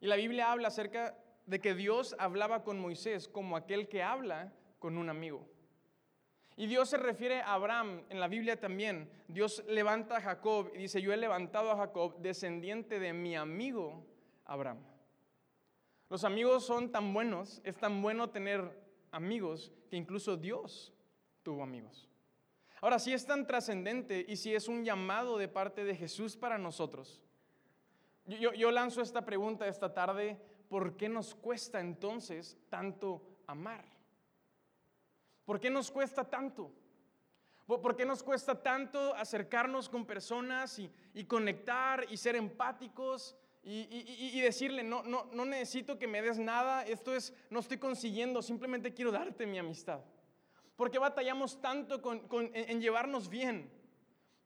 Y 0.00 0.06
la 0.06 0.16
Biblia 0.16 0.52
habla 0.52 0.68
acerca 0.68 1.16
de 1.46 1.60
que 1.60 1.74
Dios 1.74 2.14
hablaba 2.18 2.64
con 2.64 2.78
Moisés 2.78 3.28
como 3.28 3.56
aquel 3.56 3.88
que 3.88 4.02
habla 4.02 4.52
con 4.78 4.98
un 4.98 5.08
amigo. 5.08 5.48
Y 6.56 6.66
Dios 6.66 6.88
se 6.88 6.96
refiere 6.96 7.42
a 7.42 7.52
Abraham 7.52 8.02
en 8.08 8.18
la 8.18 8.28
Biblia 8.28 8.58
también. 8.58 9.10
Dios 9.28 9.62
levanta 9.68 10.16
a 10.16 10.20
Jacob 10.22 10.70
y 10.74 10.78
dice, 10.78 11.02
yo 11.02 11.12
he 11.12 11.16
levantado 11.18 11.70
a 11.70 11.76
Jacob, 11.76 12.16
descendiente 12.18 12.98
de 12.98 13.12
mi 13.12 13.36
amigo 13.36 14.02
Abraham. 14.46 14.78
Los 16.08 16.24
amigos 16.24 16.64
son 16.64 16.90
tan 16.90 17.12
buenos, 17.12 17.60
es 17.62 17.76
tan 17.76 18.00
bueno 18.00 18.30
tener 18.30 18.80
amigos 19.10 19.72
que 19.90 19.96
incluso 19.96 20.36
Dios 20.36 20.94
tuvo 21.42 21.62
amigos. 21.62 22.08
Ahora, 22.80 22.98
si 22.98 23.12
es 23.12 23.26
tan 23.26 23.46
trascendente 23.46 24.24
y 24.26 24.36
si 24.36 24.54
es 24.54 24.68
un 24.68 24.84
llamado 24.84 25.36
de 25.36 25.48
parte 25.48 25.84
de 25.84 25.94
Jesús 25.94 26.36
para 26.36 26.56
nosotros, 26.56 27.20
yo, 28.26 28.52
yo, 28.54 28.70
lanzo 28.70 29.02
esta 29.02 29.24
pregunta 29.24 29.68
esta 29.68 29.92
tarde, 29.92 30.40
¿por 30.68 30.96
qué 30.96 31.08
nos 31.08 31.34
cuesta 31.34 31.80
entonces 31.80 32.58
tanto 32.68 33.22
amar? 33.46 33.95
¿Por 35.46 35.58
qué 35.58 35.70
nos 35.70 35.90
cuesta 35.90 36.28
tanto? 36.28 36.70
¿Por 37.66 37.96
qué 37.96 38.04
nos 38.04 38.22
cuesta 38.22 38.62
tanto 38.62 39.14
acercarnos 39.14 39.88
con 39.88 40.04
personas 40.04 40.78
y, 40.78 40.90
y 41.14 41.24
conectar 41.24 42.04
y 42.10 42.18
ser 42.18 42.36
empáticos 42.36 43.34
y, 43.68 44.40
decirle, 44.40 44.84
no, 44.84 45.02
no, 45.02 45.28
no 45.32 45.44
necesito 45.44 45.98
que 45.98 46.06
me 46.06 46.22
des 46.22 46.38
nada, 46.38 46.84
esto 46.84 47.12
es, 47.12 47.34
no 47.50 47.58
estoy 47.58 47.78
consiguiendo, 47.78 48.40
simplemente 48.40 48.94
quiero 48.94 49.10
darte 49.10 49.44
mi 49.44 49.58
amistad. 49.58 50.00
¿Por 50.76 50.90
qué 50.90 51.00
batallamos 51.00 51.60
tanto 51.60 52.00
con, 52.00 52.22
en, 52.54 52.80
llevarnos 52.80 53.28
bien? 53.28 53.68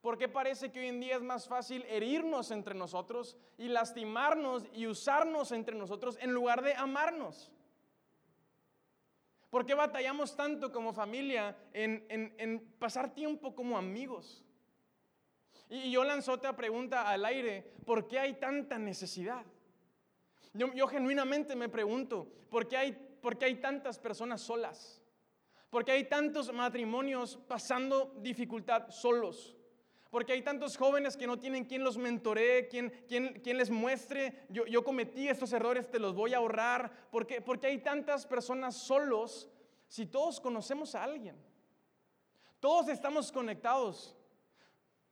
¿Por 0.01 0.17
qué 0.17 0.29
parece 0.29 0.73
que 0.73 0.81
hoy 0.81 0.87
en 0.87 1.01
día 1.01 1.17
es 1.17 1.23
más 1.23 1.47
fácil 1.47 1.85
herirnos 1.89 2.51
entre 2.51 2.75
nosotros 2.75 3.37
y 3.59 3.69
lastimarnos 3.69 4.65
y 4.73 4.87
usarnos 4.87 5.53
entre 5.53 5.77
nosotros 5.77 6.17
en 6.23 6.33
lugar 6.33 6.63
de 6.63 6.73
amarnos? 6.75 7.51
¿Por 9.51 9.67
qué 9.67 9.75
batallamos 9.75 10.37
tanto 10.37 10.73
como 10.73 10.93
familia 10.93 11.57
en, 11.73 12.07
en 12.09 12.61
pasar 12.79 13.13
tiempo 13.13 13.55
como 13.55 13.77
amigos? 13.77 14.45
Y 15.69 15.93
yo 15.93 16.03
lanzo 16.03 16.33
otra 16.33 16.57
pregunta 16.57 17.09
al 17.09 17.25
aire, 17.25 17.63
¿por 17.85 18.09
qué 18.09 18.19
hay 18.19 18.35
tanta 18.35 18.79
necesidad? 18.79 19.45
Yo, 20.53 20.89
genuinamente 20.89 21.55
me 21.55 21.69
pregunto, 21.69 22.27
¿por 22.51 22.67
qué, 22.67 22.77
hay, 22.77 22.93
¿por 22.93 23.39
qué 23.39 23.45
hay 23.45 23.61
tantas 23.61 23.99
personas 23.99 24.41
solas? 24.41 25.01
¿Por 25.71 25.85
qué 25.85 25.93
hay 25.93 26.05
tantos 26.09 26.53
matrimonios 26.53 27.37
pasando 27.47 28.17
dificultad 28.21 28.91
solos? 28.91 29.57
Porque 30.11 30.33
hay 30.33 30.43
tantos 30.43 30.77
jóvenes 30.77 31.17
que 31.17 31.27
no 31.27 31.39
tienen 31.39 31.65
quien 31.65 31.85
los 31.85 31.97
mentoree, 31.97 32.67
quien, 32.69 32.91
quien, 33.09 33.57
les 33.57 33.71
muestre, 33.71 34.45
yo, 34.49 34.67
yo, 34.67 34.83
cometí 34.83 35.29
estos 35.29 35.53
errores, 35.53 35.89
te 35.89 36.01
los 36.01 36.15
voy 36.15 36.35
a 36.35 36.39
ahorrar. 36.39 37.09
Porque, 37.13 37.41
porque 37.41 37.69
hay 37.69 37.79
tantas 37.79 38.27
personas 38.27 38.77
solos 38.77 39.49
si 39.87 40.07
todos 40.07 40.41
conocemos 40.41 40.97
a 40.97 41.05
alguien. 41.05 41.37
Todos 42.59 42.89
estamos 42.89 43.31
conectados. 43.31 44.17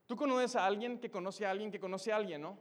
Tú 0.07 0.17
conoces 0.17 0.57
a 0.57 0.67
alguien 0.67 0.99
que 0.99 1.11
conoce 1.11 1.47
a 1.47 1.51
alguien 1.51 1.71
que 1.71 1.79
conoce 1.79 2.13
a 2.13 2.17
alguien, 2.17 2.43
¿no? 2.43 2.59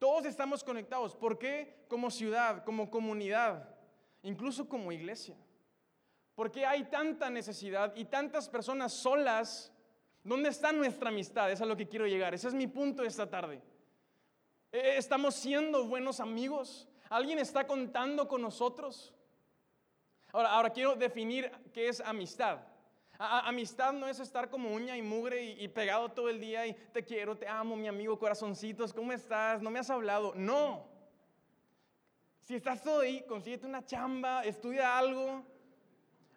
Todos 0.00 0.24
estamos 0.24 0.64
conectados. 0.64 1.14
¿Por 1.14 1.38
qué? 1.38 1.84
Como 1.88 2.10
ciudad, 2.10 2.64
como 2.64 2.90
comunidad, 2.90 3.76
incluso 4.22 4.68
como 4.68 4.90
iglesia. 4.90 5.36
¿Por 6.34 6.50
qué 6.50 6.64
hay 6.64 6.84
tanta 6.84 7.28
necesidad 7.28 7.94
y 7.94 8.06
tantas 8.06 8.48
personas 8.48 8.92
solas? 8.92 9.72
¿Dónde 10.22 10.48
está 10.50 10.72
nuestra 10.72 11.08
amistad? 11.08 11.50
Es 11.50 11.60
a 11.60 11.66
lo 11.66 11.76
que 11.76 11.88
quiero 11.88 12.06
llegar. 12.06 12.34
Ese 12.34 12.48
es 12.48 12.54
mi 12.54 12.66
punto 12.66 13.04
esta 13.04 13.28
tarde. 13.28 13.62
Eh, 14.72 14.94
¿Estamos 14.96 15.34
siendo 15.34 15.86
buenos 15.86 16.20
amigos? 16.20 16.88
¿Alguien 17.08 17.38
está 17.38 17.66
contando 17.66 18.28
con 18.28 18.42
nosotros? 18.42 19.14
Ahora, 20.32 20.52
ahora 20.52 20.70
quiero 20.70 20.94
definir 20.94 21.50
qué 21.72 21.88
es 21.88 22.00
amistad 22.00 22.60
amistad 23.20 23.92
no 23.92 24.06
es 24.06 24.18
estar 24.18 24.48
como 24.48 24.72
uña 24.72 24.96
y 24.96 25.02
mugre 25.02 25.42
y, 25.44 25.68
pegado 25.68 26.08
todo 26.10 26.30
el 26.30 26.40
día 26.40 26.66
y 26.66 26.72
te 26.72 27.04
quiero, 27.04 27.36
te 27.36 27.46
amo, 27.46 27.76
mi 27.76 27.86
amigo, 27.86 28.18
corazoncitos, 28.18 28.94
¿cómo 28.94 29.12
estás? 29.12 29.60
No 29.60 29.70
me 29.70 29.78
has 29.78 29.90
hablado. 29.90 30.32
No. 30.34 30.88
Si 32.42 32.54
estás 32.54 32.84
ahí, 32.86 33.22
consíguete 33.28 33.66
una 33.66 33.84
chamba, 33.84 34.42
estudia 34.42 34.96
algo. 34.96 35.44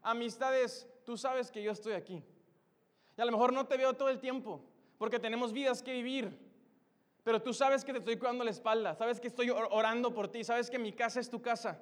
Amistades, 0.02 0.86
tú 1.06 1.18
sabes 1.18 1.50
que 1.50 1.63
yo 1.63 1.72
estoy 1.72 1.94
aquí. 1.94 2.22
Y 3.17 3.22
a 3.22 3.25
lo 3.25 3.32
mejor 3.32 3.53
no 3.53 3.65
te 3.65 3.77
veo 3.77 3.93
todo 3.93 4.10
el 4.10 4.20
tiempo, 4.20 4.62
porque 4.98 5.20
tenemos 5.20 5.53
vidas 5.53 5.82
que 5.82 5.93
vivir. 5.93 6.38
Pero 7.24 7.41
tú 7.41 7.53
sabes 7.53 7.86
que 7.86 7.93
te 7.93 8.00
estoy 8.00 8.17
cuidando 8.17 8.43
la 8.43 8.51
espalda, 8.51 8.96
sabes 8.96 9.20
que 9.20 9.27
estoy 9.27 9.50
orando 9.50 10.13
por 10.13 10.27
ti, 10.27 10.43
sabes 10.43 10.70
que 10.70 10.77
mi 10.77 10.91
casa 10.91 11.20
es 11.20 11.29
tu 11.29 11.41
casa. 11.41 11.79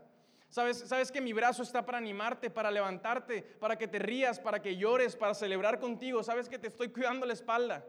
Sabes, 0.50 0.79
sabes 0.79 1.13
que 1.13 1.21
mi 1.21 1.31
brazo 1.31 1.63
está 1.63 1.85
para 1.85 1.97
animarte, 1.97 2.50
para 2.50 2.69
levantarte, 2.69 3.41
para 3.41 3.77
que 3.77 3.88
te 3.88 4.00
rías, 4.00 4.38
para 4.38 4.61
que 4.61 4.75
llores, 4.75 5.15
para 5.15 5.33
celebrar 5.33 5.79
contigo. 5.79 6.21
Sabes 6.23 6.50
que 6.50 6.59
te 6.59 6.67
estoy 6.67 6.89
cuidando 6.89 7.25
la 7.25 7.31
espalda. 7.31 7.85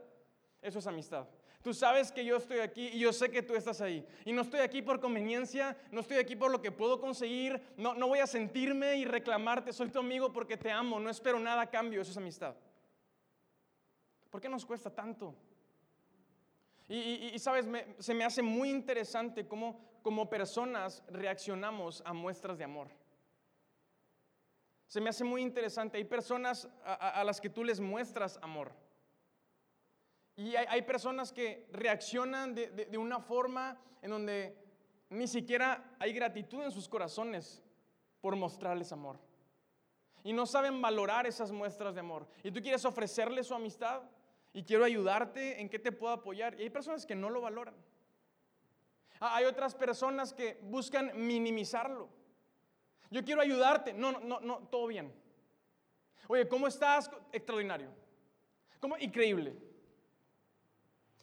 Eso 0.63 0.79
es 0.79 0.87
amistad. 0.87 1.27
Tú 1.63 1.75
sabes 1.75 2.13
que 2.13 2.25
yo 2.25 2.37
estoy 2.37 2.61
aquí 2.61 2.89
y 2.93 3.01
yo 3.01 3.13
sé 3.13 3.31
que 3.31 3.43
tú 3.43 3.55
estás 3.57 3.81
ahí. 3.81 4.07
Y 4.25 4.33
no 4.33 4.43
estoy 4.43 4.61
aquí 4.61 4.81
por 4.81 5.01
conveniencia, 5.01 5.77
no 5.91 6.01
estoy 6.01 6.19
aquí 6.19 6.37
por 6.37 6.51
lo 6.51 6.63
que 6.63 6.71
puedo 6.71 7.01
conseguir, 7.01 7.61
no, 7.77 7.95
no 7.95 8.09
voy 8.09 8.21
a 8.21 8.27
sentirme 8.27 8.97
y 8.97 9.05
reclamarte, 9.05 9.73
soy 9.73 9.89
tu 9.89 10.01
amigo 10.01 10.33
porque 10.33 10.57
te 10.57 10.71
amo, 10.71 10.99
no 10.99 11.11
espero 11.11 11.39
nada 11.39 11.63
a 11.63 11.71
cambio, 11.71 12.03
eso 12.03 12.11
es 12.11 12.17
amistad. 12.17 12.55
¿Por 14.33 14.41
qué 14.41 14.49
nos 14.49 14.67
cuesta 14.67 14.91
tanto? 14.91 15.37
Y, 16.89 17.39
sabes, 17.39 17.67
se 18.01 18.13
me 18.13 18.25
hace 18.25 18.43
muy 18.43 18.69
interesante 18.69 19.47
cómo 19.47 19.93
como 20.03 20.29
personas 20.29 21.03
reaccionamos 21.09 22.03
a 22.05 22.13
muestras 22.13 22.59
de 22.59 22.65
amor. 22.65 22.89
Se 24.87 25.01
me 25.01 25.09
hace 25.09 25.25
muy 25.25 25.41
interesante. 25.41 25.97
Hay 25.97 26.05
personas 26.05 26.69
a, 26.85 27.23
las 27.25 27.41
que 27.41 27.49
tú 27.49 27.65
les 27.65 27.81
muestras 27.81 28.39
amor. 28.43 28.73
Y 30.37 30.57
hay, 30.57 30.83
personas 30.83 31.33
que 31.33 31.69
reaccionan 31.73 32.55
de, 32.55 32.69
de, 32.71 32.99
una 32.99 33.21
forma 33.21 33.79
en 34.03 34.11
donde 34.11 34.59
ni 35.09 35.29
siquiera 35.29 35.95
hay 35.99 36.13
gratitud 36.13 36.63
en 36.63 36.73
sus 36.73 36.89
corazones 36.89 37.63
por 38.21 38.35
mostrarles 38.35 38.93
amor. 38.93 39.19
Y 40.25 40.33
no 40.33 40.47
saben 40.47 40.81
valorar 40.81 41.27
esas 41.27 41.53
muestras 41.53 41.95
de 41.95 42.01
amor. 42.01 42.27
Y 42.43 42.51
tú 42.51 42.61
quieres 42.61 42.85
ofrecerles 42.85 43.47
su 43.47 43.55
amistad 43.55 44.03
y 44.53 44.65
quiero 44.65 44.85
ayudarte 44.85 45.61
en 45.61 45.69
qué 45.69 45.79
te 45.79 45.93
puedo 45.93 46.13
apoyar. 46.13 46.59
Y 46.59 46.63
hay 46.63 46.71
personas 46.71 47.07
que 47.07 47.15
no 47.15 47.31
lo 47.31 47.41
valoran. 47.41 47.75
Ah, 49.21 49.37
hay 49.37 49.45
otras 49.45 49.75
personas 49.75 50.33
que 50.33 50.59
buscan 50.63 51.13
minimizarlo. 51.15 52.09
Yo 53.11 53.25
quiero 53.25 53.41
ayudarte. 53.41 53.93
No, 53.93 54.13
no, 54.21 54.41
no, 54.41 54.59
todo 54.71 54.87
bien. 54.87 55.13
Oye, 56.29 56.49
¿cómo 56.49 56.67
estás? 56.67 57.11
Extraordinario. 57.33 57.91
¿Cómo? 58.81 58.97
Increíble. 58.99 59.55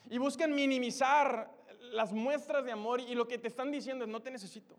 Y 0.09 0.17
buscan 0.17 0.53
minimizar 0.53 1.51
las 1.91 2.11
muestras 2.13 2.63
de 2.65 2.71
amor 2.71 2.99
y 2.99 3.15
lo 3.15 3.27
que 3.27 3.37
te 3.37 3.47
están 3.47 3.71
diciendo 3.71 4.05
es 4.05 4.09
no 4.09 4.21
te 4.21 4.31
necesito. 4.31 4.75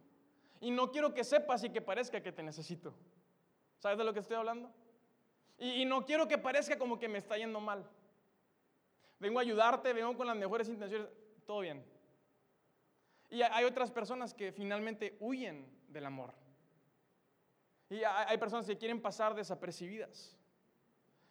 Y 0.60 0.70
no 0.70 0.90
quiero 0.90 1.14
que 1.14 1.24
sepas 1.24 1.62
y 1.64 1.70
que 1.70 1.80
parezca 1.80 2.22
que 2.22 2.32
te 2.32 2.42
necesito. 2.42 2.94
¿Sabes 3.78 3.98
de 3.98 4.04
lo 4.04 4.12
que 4.12 4.20
estoy 4.20 4.36
hablando? 4.36 4.70
Y, 5.58 5.82
y 5.82 5.84
no 5.84 6.04
quiero 6.04 6.26
que 6.26 6.38
parezca 6.38 6.78
como 6.78 6.98
que 6.98 7.08
me 7.08 7.18
está 7.18 7.36
yendo 7.36 7.60
mal. 7.60 7.84
Vengo 9.20 9.38
a 9.38 9.42
ayudarte, 9.42 9.92
vengo 9.92 10.16
con 10.16 10.26
las 10.26 10.36
mejores 10.36 10.68
intenciones. 10.68 11.08
Todo 11.46 11.60
bien. 11.60 11.84
Y 13.28 13.42
hay 13.42 13.64
otras 13.64 13.90
personas 13.92 14.34
que 14.34 14.50
finalmente 14.50 15.16
huyen 15.20 15.70
del 15.88 16.06
amor. 16.06 16.34
Y 17.90 18.02
hay 18.02 18.38
personas 18.38 18.66
que 18.66 18.78
quieren 18.78 19.00
pasar 19.00 19.34
desapercibidas. 19.34 20.36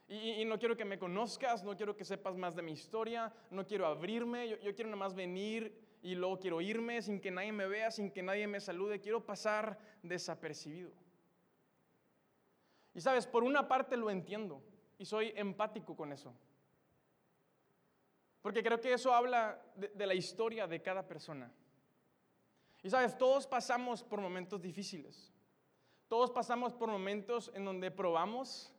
Y, 0.08 0.44
no 0.46 0.58
quiero 0.58 0.76
que 0.76 0.86
me 0.86 0.98
conozcas, 0.98 1.64
no 1.64 1.78
quiero 1.78 1.96
que 1.96 2.04
sepas 2.04 2.36
más 2.36 2.56
de 2.56 2.64
mi 2.64 2.72
historia, 2.72 3.32
no 3.52 3.66
quiero 3.66 3.86
abrirme, 3.86 4.50
yo, 4.50 4.58
yo 4.58 4.74
quiero 4.74 4.90
nada 4.90 4.98
más 4.98 5.14
venir 5.14 5.88
y 6.02 6.16
luego 6.16 6.40
quiero 6.40 6.62
irme 6.62 7.00
sin 7.04 7.22
que 7.22 7.30
nadie 7.30 7.52
me 7.52 7.68
vea, 7.68 7.92
sin 7.92 8.10
que 8.10 8.24
nadie 8.24 8.48
me 8.48 8.60
salude, 8.60 9.00
quiero 9.00 9.24
pasar 9.24 9.78
desapercibido. 10.02 10.92
Y 12.96 13.02
sabes, 13.02 13.28
por 13.28 13.44
una 13.44 13.68
parte 13.68 13.98
lo 13.98 14.10
entiendo 14.10 14.64
y 14.98 15.06
soy 15.06 15.32
empático 15.36 15.96
con 15.96 16.12
eso. 16.12 16.34
Porque 18.42 18.64
creo 18.64 18.80
que 18.80 18.94
eso 18.94 19.14
habla 19.14 19.62
de, 19.76 20.06
la 20.06 20.14
historia 20.14 20.66
de 20.68 20.82
cada 20.82 21.06
persona. 21.08 21.52
Y 22.82 22.90
sabes, 22.90 23.18
todos 23.18 23.46
pasamos 23.46 24.04
por 24.04 24.22
momentos 24.22 24.62
difíciles. 24.62 25.34
Todos 26.08 26.32
pasamos 26.32 26.74
por 26.74 26.90
momentos 26.90 27.52
en 27.54 27.66
donde 27.66 27.92
probamos, 27.92 28.74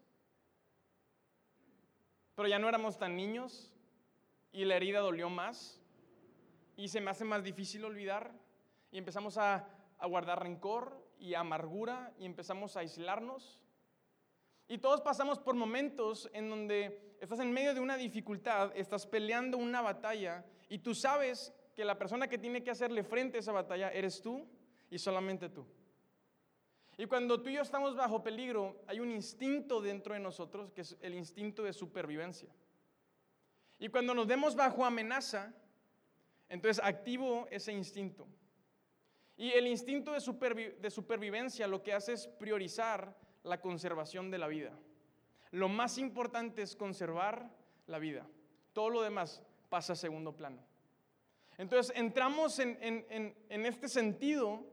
pero 2.35 2.49
ya 2.49 2.59
no 2.59 2.69
éramos 2.69 2.99
tan 2.99 3.15
niños 3.15 3.73
y 4.51 4.65
la 4.65 4.77
herida 4.77 5.01
dolió 5.01 5.29
más 5.29 5.81
y 6.77 6.89
se 6.89 7.01
me 7.01 7.11
hace 7.11 7.25
más 7.25 7.45
difícil 7.45 7.85
olvidar 7.85 8.33
y 8.91 8.99
empezamos 8.99 9.37
a, 9.37 9.69
a 9.99 10.07
guardar 10.07 10.43
rencor 10.43 11.07
y 11.19 11.35
amargura 11.35 12.13
y 12.19 12.25
empezamos 12.25 12.77
a 12.77 12.81
aislarnos. 12.81 13.61
Y 14.71 14.79
todos 14.79 15.01
pasamos 15.01 15.41
por 15.41 15.57
momentos 15.57 16.31
en 16.33 16.49
donde 16.49 17.17
estás 17.21 17.41
en 17.41 17.51
medio 17.51 17.75
de 17.75 17.81
una 17.81 17.97
dificultad, 17.97 18.71
estás 18.77 19.05
peleando 19.05 19.59
una 19.59 19.83
batalla 19.83 20.45
y 20.69 20.79
tú 20.79 20.95
sabes 20.95 21.53
que 21.75 21.85
la 21.85 21.99
persona 21.99 22.29
que 22.29 22.39
tiene 22.39 22.63
que 22.63 22.71
hacerle 22.71 23.03
frente 23.03 23.37
a 23.37 23.41
esa 23.41 23.51
batalla 23.51 23.91
eres 23.91 24.23
tú 24.23 24.47
y 24.89 24.97
solamente 24.97 25.49
tú. 25.49 25.67
Y 26.97 27.07
cuando 27.07 27.43
tú 27.43 27.49
y 27.49 27.55
yo 27.55 27.63
estamos 27.63 27.97
bajo 27.97 28.23
peligro, 28.23 28.81
hay 28.87 29.01
un 29.01 29.11
instinto 29.11 29.81
dentro 29.81 30.15
de 30.15 30.21
nosotros 30.21 30.71
que 30.71 30.83
es 30.83 30.97
el 31.01 31.17
instinto 31.17 31.65
de 31.65 31.73
supervivencia. 31.73 32.55
Y 33.81 33.89
cuando 33.89 34.15
nos 34.15 34.29
vemos 34.29 34.55
bajo 34.55 34.85
amenaza, 34.85 35.53
entonces 36.49 36.81
activo 36.85 37.49
ese 37.51 37.73
instinto. 37.73 38.29
Y 39.37 39.51
el 39.51 39.67
instinto 39.67 40.13
de, 40.13 40.77
de 40.81 40.91
supervivencia 40.93 41.67
lo 41.67 41.83
que 41.83 41.93
hace 41.93 42.13
es 42.13 42.29
priorizar 42.29 43.19
la 43.43 43.61
conservación 43.61 44.31
de 44.31 44.39
la 44.39 44.49
vida. 44.49 44.73
Lo 45.51 45.69
más 45.69 45.99
importante 45.99 46.63
es 46.63 46.77
conservar 46.77 47.51
la 47.87 47.99
vida. 47.99 48.27
Todo 48.73 48.91
lo 48.91 49.03
demás 49.03 49.43
pasa 49.69 49.95
a 49.95 49.97
segundo 49.97 50.37
plano. 50.37 50.59
Entonces 51.59 51.95
entramos 51.97 52.59
en, 52.59 52.75
este 53.49 53.89
sentido 53.89 54.65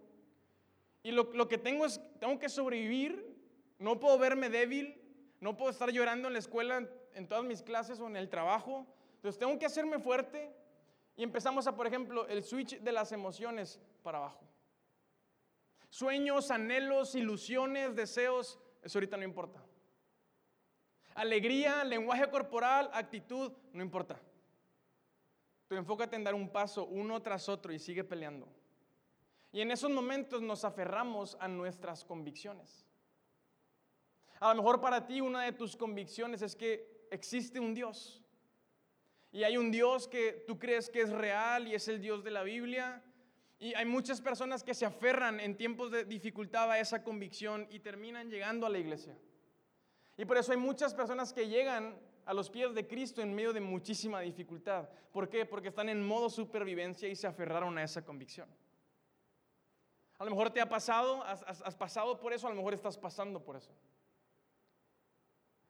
y 1.04 1.12
lo, 1.12 1.32
lo, 1.34 1.48
que 1.48 1.58
tengo 1.58 1.86
es, 1.86 2.00
tengo 2.20 2.40
que 2.40 2.50
sobrevivir, 2.50 3.36
no 3.80 4.00
puedo 4.00 4.18
verme 4.18 4.50
débil, 4.50 5.02
no 5.42 5.58
puedo 5.58 5.72
estar 5.72 5.92
llorando 5.92 6.28
en 6.28 6.34
la 6.34 6.40
escuela, 6.40 6.88
en 7.14 7.28
todas 7.28 7.44
mis 7.44 7.62
clases 7.62 8.00
o 8.00 8.08
en 8.08 8.16
el 8.16 8.30
trabajo. 8.30 8.86
Entonces 9.16 9.40
tengo 9.40 9.58
que 9.58 9.66
hacerme 9.66 10.00
fuerte 10.00 10.54
y 11.16 11.24
empezamos 11.24 11.68
a, 11.68 11.76
por 11.76 11.88
ejemplo, 11.88 12.28
el 12.28 12.44
switch 12.44 12.80
de 12.80 12.92
las 12.92 13.12
emociones 13.12 13.80
para 14.04 14.20
abajo. 14.20 14.48
Sueños, 15.90 16.52
anhelos, 16.52 17.16
ilusiones, 17.16 17.96
deseos, 17.96 18.60
eso 18.84 18.98
ahorita 18.98 19.18
no 19.18 19.24
importa. 19.24 19.64
Alegría, 21.16 21.84
lenguaje 21.84 22.30
corporal, 22.30 22.90
actitud, 22.94 23.52
no 23.74 23.82
importa. 23.82 24.20
Tú 25.68 25.76
enfócate 25.76 26.16
en 26.16 26.24
dar 26.24 26.36
un 26.36 26.50
paso 26.50 26.86
uno 26.86 27.22
tras 27.22 27.50
otro 27.50 27.74
y 27.74 27.80
sigue 27.80 28.04
peleando. 28.04 28.48
Y 29.52 29.62
en 29.62 29.72
esos 29.72 29.90
momentos 29.90 30.42
nos 30.42 30.64
aferramos 30.64 31.36
a 31.40 31.48
nuestras 31.48 32.06
convicciones. 32.06 32.86
A 34.40 34.50
lo 34.50 34.62
mejor 34.62 34.80
para 34.80 35.08
ti 35.08 35.20
una 35.20 35.44
de 35.44 35.52
tus 35.52 35.76
convicciones 35.76 36.42
es 36.42 36.56
que 36.56 37.08
existe 37.12 37.60
un 37.60 37.74
Dios. 37.74 38.22
Y 39.32 39.44
hay 39.44 39.58
un 39.58 39.72
Dios 39.72 40.08
que 40.08 40.44
tú 40.48 40.60
crees 40.60 40.90
que 40.90 41.02
es 41.02 41.10
real 41.10 41.68
y 41.68 41.76
es 41.76 41.88
el 41.88 42.00
Dios 42.00 42.24
de 42.24 42.32
la 42.32 42.44
Biblia. 42.44 43.04
Y 43.60 43.74
hay 43.74 43.86
muchas 43.86 44.22
personas 44.22 44.64
que 44.64 44.74
se 44.74 44.86
aferran 44.86 45.40
en 45.40 45.58
tiempos 45.58 45.92
de 45.92 46.06
dificultad 46.06 46.72
a 46.72 46.80
esa 46.80 47.04
convicción 47.04 47.68
y 47.72 47.80
terminan 47.80 48.30
llegando 48.30 48.68
a 48.68 48.70
la 48.70 48.78
iglesia. 48.78 49.18
Y 50.16 50.26
por 50.26 50.38
eso 50.38 50.52
hay 50.52 50.58
muchas 50.58 50.94
personas 50.94 51.34
que 51.34 51.48
llegan 51.48 51.98
a 52.26 52.34
los 52.34 52.50
pies 52.50 52.74
de 52.76 52.88
Cristo 52.88 53.22
en 53.22 53.34
medio 53.34 53.54
de 53.54 53.62
muchísima 53.62 54.22
dificultad. 54.22 54.90
¿Por 55.12 55.30
qué? 55.30 55.46
Porque 55.46 55.70
están 55.70 55.90
en 55.90 56.06
modo 56.06 56.30
supervivencia 56.30 57.08
y 57.08 57.16
se 57.16 57.26
aferraron 57.26 57.78
a 57.78 57.84
esa 57.84 58.04
convicción. 58.04 58.48
A 60.20 60.24
lo 60.24 60.32
mejor 60.32 60.50
te 60.52 60.62
ha 60.62 60.68
pasado, 60.68 61.24
has, 61.24 61.44
has 61.44 61.76
pasado 61.76 62.20
por 62.20 62.34
eso, 62.34 62.48
a 62.48 62.50
lo 62.50 62.56
mejor 62.56 62.74
estás 62.74 62.98
pasando 62.98 63.44
por 63.44 63.56
eso. 63.56 63.72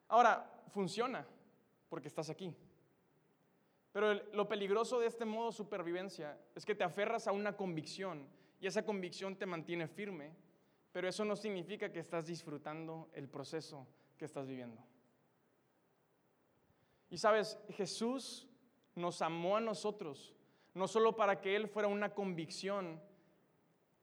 Ahora, 0.07 0.49
funciona 0.69 1.25
porque 1.89 2.07
estás 2.07 2.29
aquí. 2.29 2.53
Pero 3.97 4.13
lo 4.33 4.47
peligroso 4.47 4.99
de 4.99 5.07
este 5.07 5.25
modo 5.25 5.51
supervivencia 5.51 6.37
es 6.53 6.63
que 6.63 6.75
te 6.75 6.83
aferras 6.83 7.27
a 7.27 7.31
una 7.31 7.57
convicción 7.57 8.27
y 8.59 8.67
esa 8.67 8.85
convicción 8.85 9.35
te 9.35 9.47
mantiene 9.47 9.87
firme, 9.87 10.35
pero 10.91 11.07
eso 11.07 11.25
no 11.25 11.35
significa 11.35 11.91
que 11.91 11.97
estás 11.97 12.27
disfrutando 12.27 13.09
el 13.13 13.27
proceso 13.27 13.87
que 14.15 14.25
estás 14.25 14.45
viviendo. 14.45 14.79
Y 17.09 17.17
sabes, 17.17 17.57
Jesús 17.69 18.47
nos 18.93 19.23
amó 19.23 19.57
a 19.57 19.61
nosotros, 19.61 20.35
no 20.75 20.87
solo 20.87 21.15
para 21.15 21.41
que 21.41 21.55
Él 21.55 21.67
fuera 21.67 21.87
una 21.87 22.13
convicción 22.13 23.01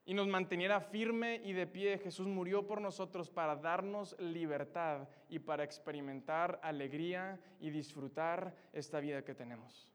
y 0.07 0.13
nos 0.13 0.29
manteniera 0.29 0.81
firme 0.81 1.41
y 1.45 1.53
de 1.55 1.67
pie, 1.67 1.99
Jesús 1.99 2.27
murió 2.27 2.67
por 2.67 2.81
nosotros 2.81 3.31
para 3.31 3.57
darnos 3.57 4.15
libertad 4.19 5.09
y 5.29 5.39
para 5.39 5.65
experimentar 5.65 6.61
alegría 6.63 7.41
y 7.59 7.71
disfrutar 7.71 8.55
esta 8.73 9.01
vida 9.01 9.25
que 9.25 9.35
tenemos. 9.35 9.91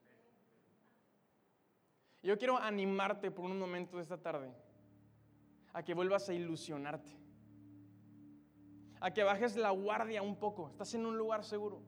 Yo 2.23 2.37
quiero 2.37 2.57
animarte 2.57 3.29
por 3.29 3.45
un 3.45 3.59
momento 3.59 3.97
de 3.97 4.03
esta 4.03 4.17
tarde 4.17 4.51
a 5.73 5.83
que 5.83 5.93
vuelvas 5.93 6.27
a 6.27 6.33
ilusionarte, 6.33 7.11
a 8.99 9.13
que 9.13 9.23
bajes 9.23 9.55
la 9.55 9.69
guardia 9.69 10.23
un 10.23 10.37
poco, 10.37 10.69
estás 10.69 10.93
en 10.95 11.05
un 11.05 11.17
lugar 11.17 11.43
seguro. 11.43 11.81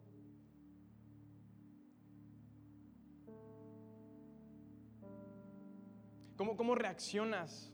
¿Cómo, 6.38 6.56
cómo 6.56 6.76
reaccionas 6.76 7.72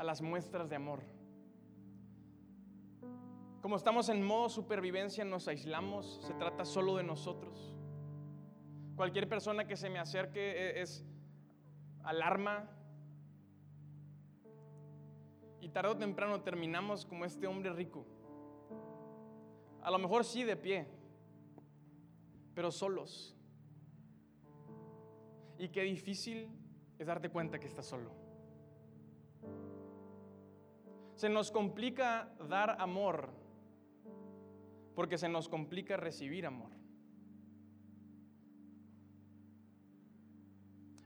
a 0.00 0.02
las 0.02 0.22
muestras 0.22 0.70
de 0.70 0.76
amor. 0.76 1.02
Como 3.60 3.76
estamos 3.76 4.08
en 4.08 4.24
modo 4.24 4.48
supervivencia, 4.48 5.26
nos 5.26 5.46
aislamos, 5.46 6.22
se 6.26 6.32
trata 6.32 6.64
solo 6.64 6.96
de 6.96 7.02
nosotros. 7.02 7.76
Cualquier 8.96 9.28
persona 9.28 9.66
que 9.66 9.76
se 9.76 9.90
me 9.90 9.98
acerque 9.98 10.40
e, 10.40 10.80
es, 10.80 11.04
alarma. 12.02 12.66
Y 15.60 15.68
tarde 15.68 15.90
o 15.90 15.96
temprano 15.98 16.40
terminamos 16.40 17.04
como 17.04 17.26
este 17.26 17.46
hombre 17.46 17.70
rico. 17.70 18.06
A 19.82 19.90
lo 19.90 19.98
mejor 19.98 20.24
sí 20.24 20.44
de 20.44 20.56
pie, 20.56 20.88
pero 22.54 22.70
solos. 22.70 23.36
Y 25.58 25.68
qué 25.68 25.82
difícil 25.82 26.48
es 26.98 27.06
darte 27.06 27.28
cuenta 27.28 27.60
que 27.60 27.66
estás 27.66 27.84
solo. 27.84 28.19
Se 31.20 31.28
nos 31.28 31.50
complica 31.50 32.32
dar 32.48 32.80
amor 32.80 33.28
porque 34.94 35.18
se 35.18 35.28
nos 35.28 35.50
complica 35.50 35.98
recibir 35.98 36.46
amor. 36.46 36.70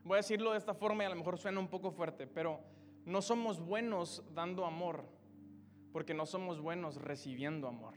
Voy 0.04 0.14
a 0.14 0.16
decirlo 0.18 0.52
de 0.52 0.58
esta 0.58 0.72
forma 0.72 1.02
y 1.02 1.06
a 1.06 1.08
lo 1.08 1.16
mejor 1.16 1.36
suena 1.36 1.58
un 1.58 1.66
poco 1.66 1.90
fuerte, 1.90 2.28
pero 2.28 2.60
no 3.04 3.22
somos 3.22 3.58
buenos 3.58 4.22
dando 4.32 4.66
amor 4.66 5.04
porque 5.92 6.14
no 6.14 6.26
somos 6.26 6.60
buenos 6.60 6.94
recibiendo 6.94 7.66
amor. 7.66 7.94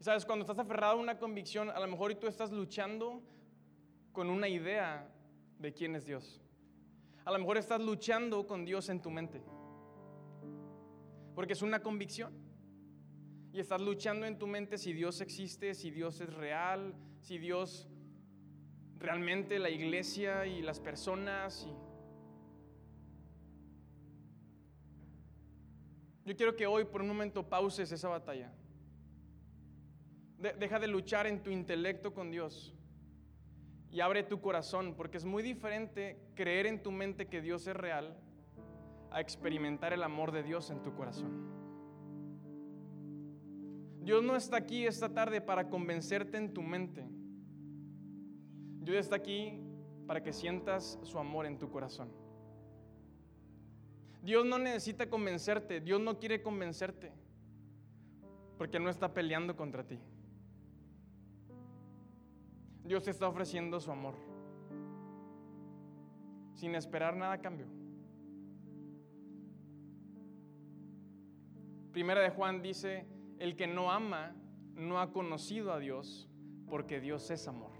Y 0.00 0.02
sabes, 0.02 0.26
cuando 0.26 0.42
estás 0.42 0.58
aferrado 0.58 0.94
a 0.94 1.00
una 1.00 1.20
convicción, 1.20 1.70
a 1.70 1.78
lo 1.78 1.86
mejor 1.86 2.12
tú 2.16 2.26
estás 2.26 2.50
luchando 2.50 3.22
con 4.10 4.28
una 4.28 4.48
idea 4.48 5.08
de 5.62 5.72
quién 5.72 5.94
es 5.94 6.04
Dios. 6.04 6.42
A 7.24 7.30
lo 7.30 7.38
mejor 7.38 7.56
estás 7.56 7.80
luchando 7.80 8.46
con 8.46 8.64
Dios 8.64 8.88
en 8.88 9.00
tu 9.00 9.10
mente. 9.10 9.40
Porque 11.34 11.54
es 11.54 11.62
una 11.62 11.80
convicción. 11.80 12.34
Y 13.52 13.60
estás 13.60 13.80
luchando 13.80 14.26
en 14.26 14.38
tu 14.38 14.46
mente 14.46 14.76
si 14.76 14.92
Dios 14.92 15.20
existe, 15.20 15.74
si 15.74 15.90
Dios 15.90 16.20
es 16.20 16.32
real, 16.34 16.94
si 17.20 17.38
Dios 17.38 17.88
realmente 18.98 19.58
la 19.58 19.70
iglesia 19.70 20.46
y 20.46 20.62
las 20.62 20.80
personas. 20.80 21.68
Yo 26.24 26.36
quiero 26.36 26.56
que 26.56 26.66
hoy 26.66 26.84
por 26.84 27.02
un 27.02 27.08
momento 27.08 27.48
pauses 27.48 27.92
esa 27.92 28.08
batalla. 28.08 28.52
deja 30.38 30.80
de 30.80 30.88
luchar 30.88 31.26
en 31.26 31.42
tu 31.42 31.50
intelecto 31.50 32.12
con 32.12 32.30
Dios 32.30 32.74
y 33.92 34.00
abre 34.00 34.22
tu 34.22 34.40
corazón, 34.40 34.94
porque 34.96 35.18
es 35.18 35.24
muy 35.26 35.42
diferente 35.42 36.18
creer 36.34 36.66
en 36.66 36.82
tu 36.82 36.90
mente 36.90 37.26
que 37.26 37.42
Dios 37.42 37.66
es 37.66 37.76
real 37.76 38.16
a 39.10 39.20
experimentar 39.20 39.92
el 39.92 40.02
amor 40.02 40.32
de 40.32 40.42
Dios 40.42 40.70
en 40.70 40.82
tu 40.82 40.94
corazón. 40.94 41.62
Dios 44.00 44.24
no 44.24 44.34
está 44.34 44.56
aquí 44.56 44.86
esta 44.86 45.10
tarde 45.10 45.42
para 45.42 45.68
convencerte 45.68 46.38
en 46.38 46.54
tu 46.54 46.62
mente. 46.62 47.06
Dios 48.80 48.96
está 48.96 49.16
aquí 49.16 49.60
para 50.06 50.22
que 50.22 50.32
sientas 50.32 50.98
su 51.02 51.18
amor 51.18 51.44
en 51.44 51.58
tu 51.58 51.70
corazón. 51.70 52.10
Dios 54.22 54.46
no 54.46 54.58
necesita 54.58 55.10
convencerte, 55.10 55.80
Dios 55.80 56.00
no 56.00 56.18
quiere 56.18 56.42
convencerte, 56.42 57.12
porque 58.56 58.80
no 58.80 58.88
está 58.88 59.12
peleando 59.12 59.54
contra 59.54 59.86
ti. 59.86 59.98
Dios 62.84 63.04
te 63.04 63.10
está 63.10 63.28
ofreciendo 63.28 63.78
su 63.80 63.90
amor, 63.90 64.14
sin 66.54 66.74
esperar 66.74 67.16
nada 67.16 67.40
cambio. 67.40 67.66
Primera 71.92 72.20
de 72.20 72.30
Juan 72.30 72.62
dice, 72.62 73.06
el 73.38 73.54
que 73.54 73.66
no 73.66 73.92
ama 73.92 74.34
no 74.74 75.00
ha 75.00 75.12
conocido 75.12 75.72
a 75.72 75.78
Dios, 75.78 76.28
porque 76.68 77.00
Dios 77.00 77.30
es 77.30 77.46
amor. 77.48 77.70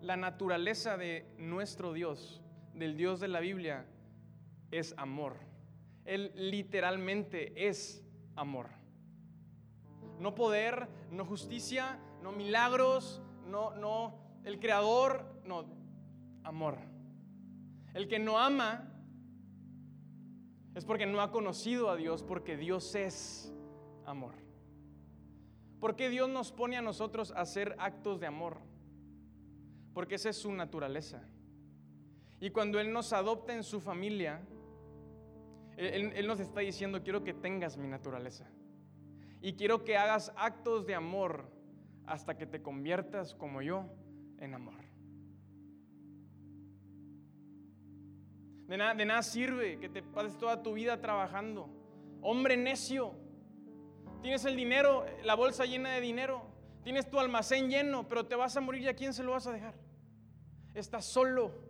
La 0.00 0.16
naturaleza 0.16 0.96
de 0.96 1.26
nuestro 1.36 1.92
Dios, 1.92 2.42
del 2.74 2.96
Dios 2.96 3.20
de 3.20 3.28
la 3.28 3.40
Biblia, 3.40 3.86
es 4.70 4.94
amor. 4.96 5.36
Él 6.04 6.32
literalmente 6.34 7.68
es 7.68 8.04
amor. 8.34 8.70
No 10.18 10.34
poder, 10.34 10.88
no 11.10 11.24
justicia, 11.24 11.98
no 12.26 12.32
milagros, 12.32 13.22
no, 13.46 13.72
no 13.76 14.18
el 14.42 14.58
creador, 14.58 15.24
no, 15.44 15.64
amor. 16.42 16.76
El 17.94 18.08
que 18.08 18.18
no 18.18 18.36
ama 18.40 18.92
es 20.74 20.84
porque 20.84 21.06
no 21.06 21.20
ha 21.20 21.30
conocido 21.30 21.88
a 21.88 21.94
Dios, 21.94 22.24
porque 22.24 22.56
Dios 22.56 22.96
es 22.96 23.54
amor. 24.04 24.34
Porque 25.78 26.08
Dios 26.08 26.28
nos 26.28 26.50
pone 26.50 26.76
a 26.76 26.82
nosotros 26.82 27.30
a 27.30 27.42
hacer 27.42 27.76
actos 27.78 28.18
de 28.18 28.26
amor? 28.26 28.56
Porque 29.94 30.16
esa 30.16 30.30
es 30.30 30.36
su 30.36 30.50
naturaleza. 30.50 31.22
Y 32.40 32.50
cuando 32.50 32.80
Él 32.80 32.92
nos 32.92 33.12
adopta 33.12 33.54
en 33.54 33.62
su 33.62 33.80
familia, 33.80 34.44
él, 35.76 36.26
nos 36.26 36.40
está 36.40 36.58
diciendo, 36.58 37.04
quiero 37.04 37.22
que 37.22 37.34
tengas 37.34 37.76
mi 37.76 37.86
naturaleza. 37.86 38.50
Y 39.40 39.52
quiero 39.52 39.84
que 39.84 39.96
hagas 39.96 40.32
actos 40.34 40.86
de 40.86 40.96
amor 40.96 41.54
hasta 42.06 42.36
que 42.36 42.46
te 42.46 42.62
conviertas 42.62 43.34
como 43.34 43.62
yo 43.62 43.86
en 44.38 44.54
amor. 44.54 44.74
De 48.68 48.76
nada, 48.76 49.22
sirve 49.22 49.78
que 49.78 49.88
te 49.88 50.02
pases 50.02 50.36
toda 50.38 50.62
tu 50.62 50.74
vida 50.74 51.00
trabajando. 51.00 51.70
Hombre 52.20 52.56
necio. 52.56 53.14
Tienes 54.22 54.44
el 54.44 54.56
dinero, 54.56 55.06
la 55.24 55.34
bolsa 55.34 55.64
llena 55.64 55.92
de 55.92 56.00
dinero. 56.00 56.42
Tienes 56.82 57.08
tu 57.08 57.20
almacén 57.20 57.68
lleno, 57.68 58.08
pero 58.08 58.26
te 58.26 58.34
vas 58.34 58.56
a 58.56 58.60
morir 58.60 58.82
y 58.82 58.88
a 58.88 58.96
quién 58.96 59.12
se 59.12 59.22
lo 59.22 59.32
vas 59.32 59.46
a 59.46 59.52
dejar. 59.52 59.74
Estás 60.74 61.04
solo 61.04 61.66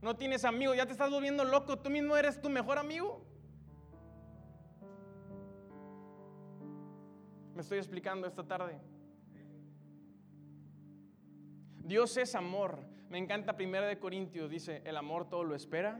no 0.00 0.16
tienes 0.16 0.44
amigos, 0.44 0.76
ya 0.76 0.86
te 0.86 0.92
estás 0.92 1.10
volviendo 1.10 1.44
loco, 1.44 1.78
tú 1.78 1.90
mismo 1.90 2.16
eres 2.16 2.40
tu 2.40 2.48
mejor 2.48 2.78
amigo. 2.78 3.24
Me 7.54 7.62
estoy 7.62 7.78
explicando 7.78 8.28
esta 8.28 8.46
tarde. 8.46 8.80
Dios 11.88 12.18
es 12.18 12.34
amor. 12.34 12.80
Me 13.08 13.16
encanta 13.16 13.56
Primera 13.56 13.86
de 13.86 13.98
Corintios, 13.98 14.50
dice, 14.50 14.82
el 14.84 14.98
amor 14.98 15.30
todo 15.30 15.42
lo 15.42 15.54
espera, 15.54 15.98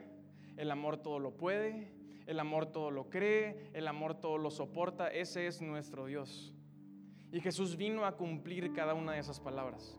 el 0.58 0.70
amor 0.70 0.98
todo 0.98 1.18
lo 1.18 1.38
puede, 1.38 1.90
el 2.26 2.38
amor 2.40 2.66
todo 2.66 2.90
lo 2.90 3.08
cree, 3.08 3.70
el 3.72 3.88
amor 3.88 4.20
todo 4.20 4.36
lo 4.36 4.50
soporta. 4.50 5.08
Ese 5.08 5.46
es 5.46 5.62
nuestro 5.62 6.04
Dios. 6.04 6.54
Y 7.32 7.40
Jesús 7.40 7.78
vino 7.78 8.04
a 8.04 8.18
cumplir 8.18 8.74
cada 8.74 8.92
una 8.92 9.12
de 9.12 9.20
esas 9.20 9.40
palabras. 9.40 9.98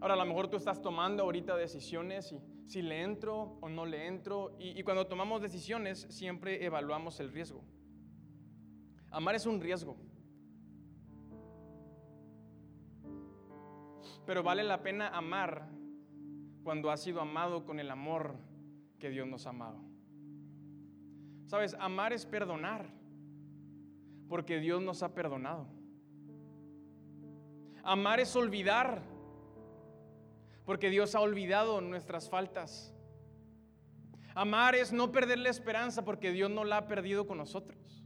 Ahora, 0.00 0.14
a 0.14 0.16
lo 0.16 0.26
mejor 0.26 0.48
tú 0.48 0.56
estás 0.56 0.82
tomando 0.82 1.22
ahorita 1.22 1.56
decisiones 1.56 2.32
y 2.32 2.40
si 2.66 2.82
le 2.82 3.02
entro 3.02 3.56
o 3.60 3.68
no 3.68 3.86
le 3.86 4.08
entro. 4.08 4.56
Y, 4.58 4.76
y 4.76 4.82
cuando 4.82 5.06
tomamos 5.06 5.40
decisiones 5.40 6.08
siempre 6.10 6.64
evaluamos 6.64 7.20
el 7.20 7.30
riesgo. 7.30 7.62
Amar 9.12 9.36
es 9.36 9.46
un 9.46 9.60
riesgo. 9.60 9.96
Pero 14.26 14.42
vale 14.42 14.62
la 14.62 14.82
pena 14.82 15.08
amar 15.08 15.68
cuando 16.62 16.90
has 16.90 17.02
sido 17.02 17.20
amado 17.20 17.64
con 17.64 17.78
el 17.78 17.90
amor 17.90 18.36
que 18.98 19.10
Dios 19.10 19.26
nos 19.28 19.46
ha 19.46 19.50
amado. 19.50 19.80
Sabes, 21.46 21.74
amar 21.78 22.12
es 22.12 22.24
perdonar, 22.24 22.86
porque 24.28 24.58
Dios 24.60 24.82
nos 24.82 25.02
ha 25.02 25.14
perdonado. 25.14 25.66
Amar 27.82 28.18
es 28.18 28.34
olvidar, 28.34 29.02
porque 30.64 30.88
Dios 30.88 31.14
ha 31.14 31.20
olvidado 31.20 31.82
nuestras 31.82 32.30
faltas. 32.30 32.94
Amar 34.34 34.74
es 34.74 34.92
no 34.92 35.12
perder 35.12 35.38
la 35.38 35.50
esperanza 35.50 36.04
porque 36.04 36.32
Dios 36.32 36.50
no 36.50 36.64
la 36.64 36.78
ha 36.78 36.88
perdido 36.88 37.26
con 37.26 37.38
nosotros. 37.38 38.02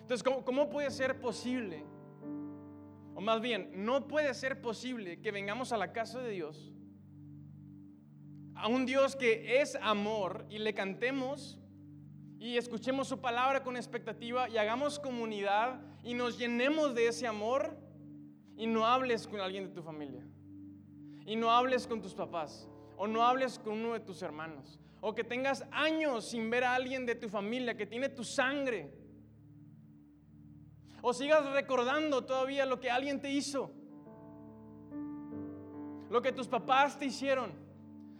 Entonces, 0.00 0.22
¿cómo, 0.44 0.68
puede 0.68 0.90
ser 0.90 1.20
posible? 1.20 1.84
O 3.14 3.20
más 3.20 3.40
bien, 3.40 3.70
no 3.74 4.08
puede 4.08 4.32
ser 4.34 4.60
posible 4.60 5.20
que 5.20 5.30
vengamos 5.30 5.72
a 5.72 5.76
la 5.76 5.92
casa 5.92 6.20
de 6.20 6.30
Dios, 6.30 6.72
a 8.54 8.68
un 8.68 8.86
Dios 8.86 9.16
que 9.16 9.60
es 9.60 9.76
amor, 9.82 10.46
y 10.48 10.58
le 10.58 10.74
cantemos 10.74 11.58
y 12.42 12.56
escuchemos 12.56 13.06
su 13.06 13.20
palabra 13.20 13.62
con 13.62 13.76
expectativa 13.76 14.48
y 14.48 14.58
hagamos 14.58 14.98
comunidad 14.98 15.80
y 16.02 16.14
nos 16.14 16.38
llenemos 16.38 16.92
de 16.92 17.06
ese 17.06 17.28
amor 17.28 17.78
y 18.56 18.66
no 18.66 18.84
hables 18.84 19.28
con 19.28 19.40
alguien 19.40 19.68
de 19.68 19.72
tu 19.72 19.80
familia 19.80 20.26
y 21.24 21.36
no 21.36 21.52
hables 21.52 21.86
con 21.86 22.02
tus 22.02 22.14
papás 22.14 22.68
o 22.96 23.06
no 23.06 23.24
hables 23.24 23.60
con 23.60 23.74
uno 23.74 23.92
de 23.92 24.00
tus 24.00 24.22
hermanos 24.22 24.80
o 25.00 25.14
que 25.14 25.22
tengas 25.22 25.64
años 25.70 26.30
sin 26.30 26.50
ver 26.50 26.64
a 26.64 26.74
alguien 26.74 27.06
de 27.06 27.14
tu 27.14 27.28
familia 27.28 27.76
que 27.76 27.86
tiene 27.86 28.08
tu 28.08 28.24
sangre 28.24 28.92
o 31.02 31.12
sigas 31.12 31.44
recordando 31.52 32.24
todavía 32.24 32.64
lo 32.64 32.80
que 32.80 32.90
alguien 32.90 33.20
te 33.20 33.30
hizo, 33.30 33.70
lo 36.08 36.22
que 36.22 36.32
tus 36.32 36.46
papás 36.46 36.98
te 36.98 37.06
hicieron, 37.06 37.52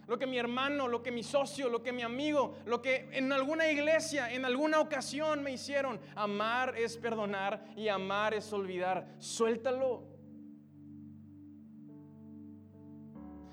lo 0.08 0.18
que 0.18 0.26
mi 0.26 0.36
hermano, 0.36 0.88
lo 0.88 1.02
que 1.02 1.12
mi 1.12 1.22
socio, 1.22 1.68
lo 1.68 1.82
que 1.82 1.92
mi 1.92 2.02
amigo, 2.02 2.56
lo 2.66 2.82
que 2.82 3.08
en 3.12 3.32
alguna 3.32 3.70
iglesia, 3.70 4.32
en 4.32 4.44
alguna 4.44 4.80
ocasión 4.80 5.42
me 5.42 5.52
hicieron. 5.52 6.00
Amar 6.16 6.76
es 6.76 6.96
perdonar 6.96 7.64
y 7.76 7.88
amar 7.88 8.34
es 8.34 8.52
olvidar. 8.52 9.06
Suéltalo. 9.18 10.12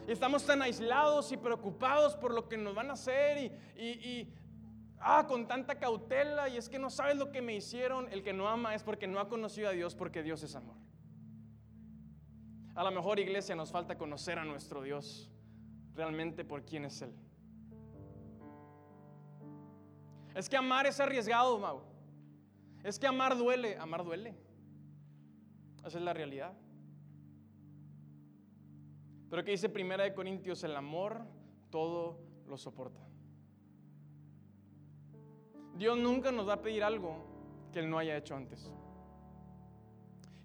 Estamos 0.08 0.44
tan 0.44 0.64
aislados 0.64 1.32
y 1.32 1.38
preocupados 1.38 2.16
por 2.16 2.34
lo 2.34 2.50
que 2.50 2.58
nos 2.58 2.74
van 2.74 2.90
a 2.90 2.94
hacer 2.94 3.54
y, 3.78 4.28
ah, 5.00 5.26
con 5.28 5.48
tanta 5.48 5.80
cautela 5.80 6.50
y 6.50 6.58
es 6.58 6.70
que 6.70 6.80
no 6.80 6.90
sabes 6.90 7.18
lo 7.18 7.32
que 7.32 7.42
me 7.42 7.56
hicieron. 7.56 8.08
El 8.12 8.24
que 8.24 8.34
no 8.34 8.48
ama 8.48 8.76
es 8.76 8.84
porque 8.84 9.08
no 9.08 9.20
ha 9.20 9.30
conocido 9.30 9.70
a 9.70 9.72
Dios 9.72 9.96
porque 9.96 10.24
Dios 10.24 10.44
es 10.44 10.56
amor. 10.56 10.76
A 12.76 12.84
lo 12.84 12.92
mejor 12.92 13.20
iglesia 13.20 13.56
nos 13.56 13.72
falta 13.72 13.98
conocer 13.98 14.40
a 14.40 14.46
nuestro 14.46 14.82
Dios 14.82 15.30
realmente 15.96 16.46
por 16.46 16.64
quién 16.64 16.86
es 16.86 17.02
Él. 17.02 17.14
Es 20.36 20.48
que 20.48 20.56
amar 20.56 20.86
es 20.86 21.00
arriesgado, 21.00 21.58
Mau. 21.60 21.82
Es 22.84 22.98
que 22.98 23.08
amar 23.08 23.38
duele, 23.38 23.78
amar 23.78 24.06
duele. 24.06 24.38
Esa 25.86 25.98
es 25.98 26.04
la 26.04 26.14
realidad. 26.14 26.54
Pero 29.30 29.44
que 29.44 29.52
dice 29.52 29.70
Primera 29.70 30.04
de 30.04 30.14
Corintios, 30.14 30.64
el 30.64 30.76
amor 30.76 31.26
todo 31.70 32.20
lo 32.48 32.58
soporta. 32.58 33.09
Dios 35.80 35.98
nunca 35.98 36.30
nos 36.34 36.46
va 36.46 36.56
a 36.56 36.62
pedir 36.62 36.84
algo 36.84 37.16
que 37.72 37.80
Él 37.80 37.90
no 37.90 37.98
haya 37.98 38.18
hecho 38.18 38.36
antes. 38.36 38.70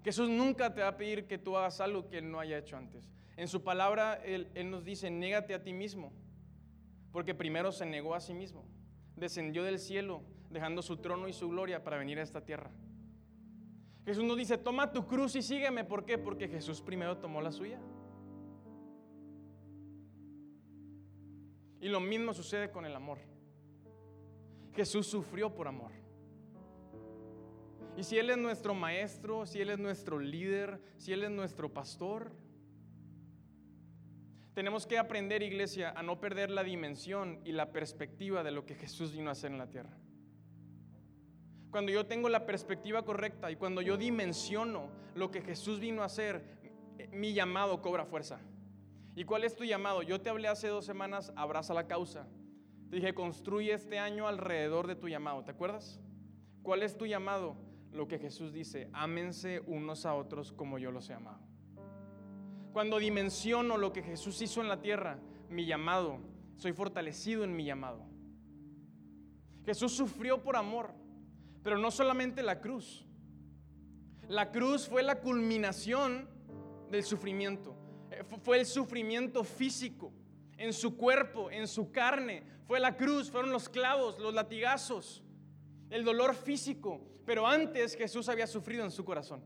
Jesús 0.01 0.29
nunca 0.29 0.73
te 0.73 0.79
va 0.79 0.87
a 0.87 0.97
pedir 0.97 1.27
que 1.27 1.37
tú 1.37 1.57
hagas 1.57 1.81
algo 1.81 2.07
que 2.07 2.19
Él 2.19 2.31
no 2.31 2.39
haya 2.39 2.57
hecho 2.57 2.77
antes. 2.77 3.11
En 3.35 3.49
su 3.49 3.61
palabra 3.61 4.13
Él, 4.23 4.49
nos 4.71 4.85
dice, 4.85 5.11
négate 5.11 5.53
a 5.53 5.61
ti 5.61 5.73
mismo, 5.73 6.13
porque 7.11 7.35
primero 7.35 7.73
se 7.73 7.85
negó 7.85 8.15
a 8.15 8.21
sí 8.21 8.33
mismo. 8.33 8.63
Descendió 9.17 9.63
del 9.63 9.79
cielo, 9.79 10.21
dejando 10.51 10.81
su 10.81 10.97
trono 10.97 11.27
y 11.27 11.33
su 11.33 11.49
gloria 11.49 11.83
para 11.83 11.97
venir 11.97 12.17
a 12.19 12.23
esta 12.23 12.39
tierra. 12.39 12.71
Jesús 14.05 14.23
nos 14.23 14.37
dice, 14.37 14.57
toma 14.57 14.93
tu 14.93 15.05
cruz 15.05 15.35
y 15.35 15.41
sígueme. 15.41 15.83
¿Por 15.83 16.05
qué? 16.05 16.17
Porque 16.17 16.47
Jesús 16.47 16.79
primero 16.79 17.17
tomó 17.17 17.41
la 17.41 17.51
suya. 17.51 17.81
Y 21.81 21.89
lo 21.89 21.99
mismo 21.99 22.33
sucede 22.33 22.71
con 22.71 22.85
el 22.85 22.95
amor. 22.95 23.34
Jesús 24.75 25.07
sufrió 25.07 25.53
por 25.53 25.67
amor. 25.67 25.91
Y 27.97 28.03
si 28.03 28.17
Él 28.17 28.29
es 28.29 28.37
nuestro 28.37 28.73
maestro, 28.73 29.45
si 29.45 29.61
Él 29.61 29.69
es 29.69 29.79
nuestro 29.79 30.19
líder, 30.19 30.81
si 30.97 31.13
Él 31.13 31.23
es 31.23 31.31
nuestro 31.31 31.73
pastor, 31.73 32.33
tenemos 34.53 34.85
que 34.85 34.97
aprender, 34.97 35.43
iglesia, 35.43 35.93
a 35.95 36.03
no 36.03 36.19
perder 36.19 36.49
la 36.49 36.63
dimensión 36.63 37.39
y 37.45 37.51
la 37.51 37.71
perspectiva 37.71 38.43
de 38.43 38.51
lo 38.51 38.65
que 38.65 38.75
Jesús 38.75 39.13
vino 39.13 39.29
a 39.29 39.33
hacer 39.33 39.51
en 39.51 39.57
la 39.57 39.69
tierra. 39.69 39.97
Cuando 41.71 41.91
yo 41.91 42.05
tengo 42.05 42.29
la 42.29 42.45
perspectiva 42.45 43.03
correcta 43.03 43.51
y 43.51 43.57
cuando 43.57 43.81
yo 43.81 43.97
dimensiono 43.97 44.89
lo 45.13 45.29
que 45.29 45.41
Jesús 45.41 45.79
vino 45.79 46.03
a 46.03 46.05
hacer, 46.05 46.41
mi 47.11 47.33
llamado 47.33 47.81
cobra 47.81 48.05
fuerza. 48.05 48.39
¿Y 49.13 49.25
cuál 49.25 49.43
es 49.43 49.55
tu 49.55 49.63
llamado? 49.63 50.01
Yo 50.01 50.21
te 50.21 50.29
hablé 50.29 50.47
hace 50.47 50.67
dos 50.67 50.85
semanas, 50.85 51.33
abraza 51.35 51.73
la 51.73 51.87
causa. 51.87 52.27
Te 52.89 52.97
dije, 52.97 53.13
construye 53.13 53.73
este 53.73 53.99
año 53.99 54.27
alrededor 54.27 54.87
de 54.87 54.95
tu 54.95 55.07
llamado, 55.07 55.43
¿te 55.43 55.51
acuerdas? 55.51 55.99
¿Cuál 56.61 56.83
es 56.83 56.97
tu 56.97 57.05
llamado? 57.05 57.55
Lo 57.91 58.07
que 58.07 58.19
Jesús 58.19 58.51
dice, 58.53 58.89
ámense 58.93 59.61
unos 59.67 60.05
a 60.05 60.13
otros 60.13 60.51
como 60.51 60.77
yo 60.77 60.91
los 60.91 61.09
he 61.09 61.13
amado. 61.13 61.39
Cuando 62.73 62.99
dimensiono 62.99 63.77
lo 63.77 63.93
que 63.93 64.03
Jesús 64.03 64.41
hizo 64.41 64.61
en 64.61 64.67
la 64.67 64.81
tierra, 64.81 65.19
mi 65.49 65.65
llamado, 65.65 66.19
soy 66.57 66.73
fortalecido 66.73 67.43
en 67.43 67.55
mi 67.55 67.63
llamado. 67.63 68.05
Jesús 69.65 69.93
sufrió 69.93 70.43
por 70.43 70.55
amor, 70.55 70.93
pero 71.63 71.77
no 71.77 71.89
solamente 71.89 72.43
la 72.43 72.59
cruz. 72.59 73.05
La 74.27 74.51
cruz 74.51 74.87
fue 74.87 75.03
la 75.03 75.21
culminación 75.21 76.27
del 76.91 77.03
sufrimiento. 77.03 77.75
Eh, 78.11 78.23
fue 78.43 78.59
el 78.59 78.65
sufrimiento 78.65 79.43
físico 79.43 80.11
en 80.57 80.73
su 80.73 80.95
cuerpo, 80.97 81.49
en 81.51 81.67
su 81.67 81.91
carne. 81.91 82.43
Fue 82.67 82.79
la 82.79 82.97
cruz, 82.97 83.29
fueron 83.29 83.51
los 83.51 83.69
clavos, 83.69 84.19
los 84.19 84.33
latigazos, 84.33 85.23
el 85.89 86.03
dolor 86.03 86.35
físico. 86.35 87.01
Pero 87.25 87.47
antes 87.47 87.95
Jesús 87.95 88.29
había 88.29 88.47
sufrido 88.47 88.83
en 88.83 88.91
su 88.91 89.03
corazón. 89.03 89.43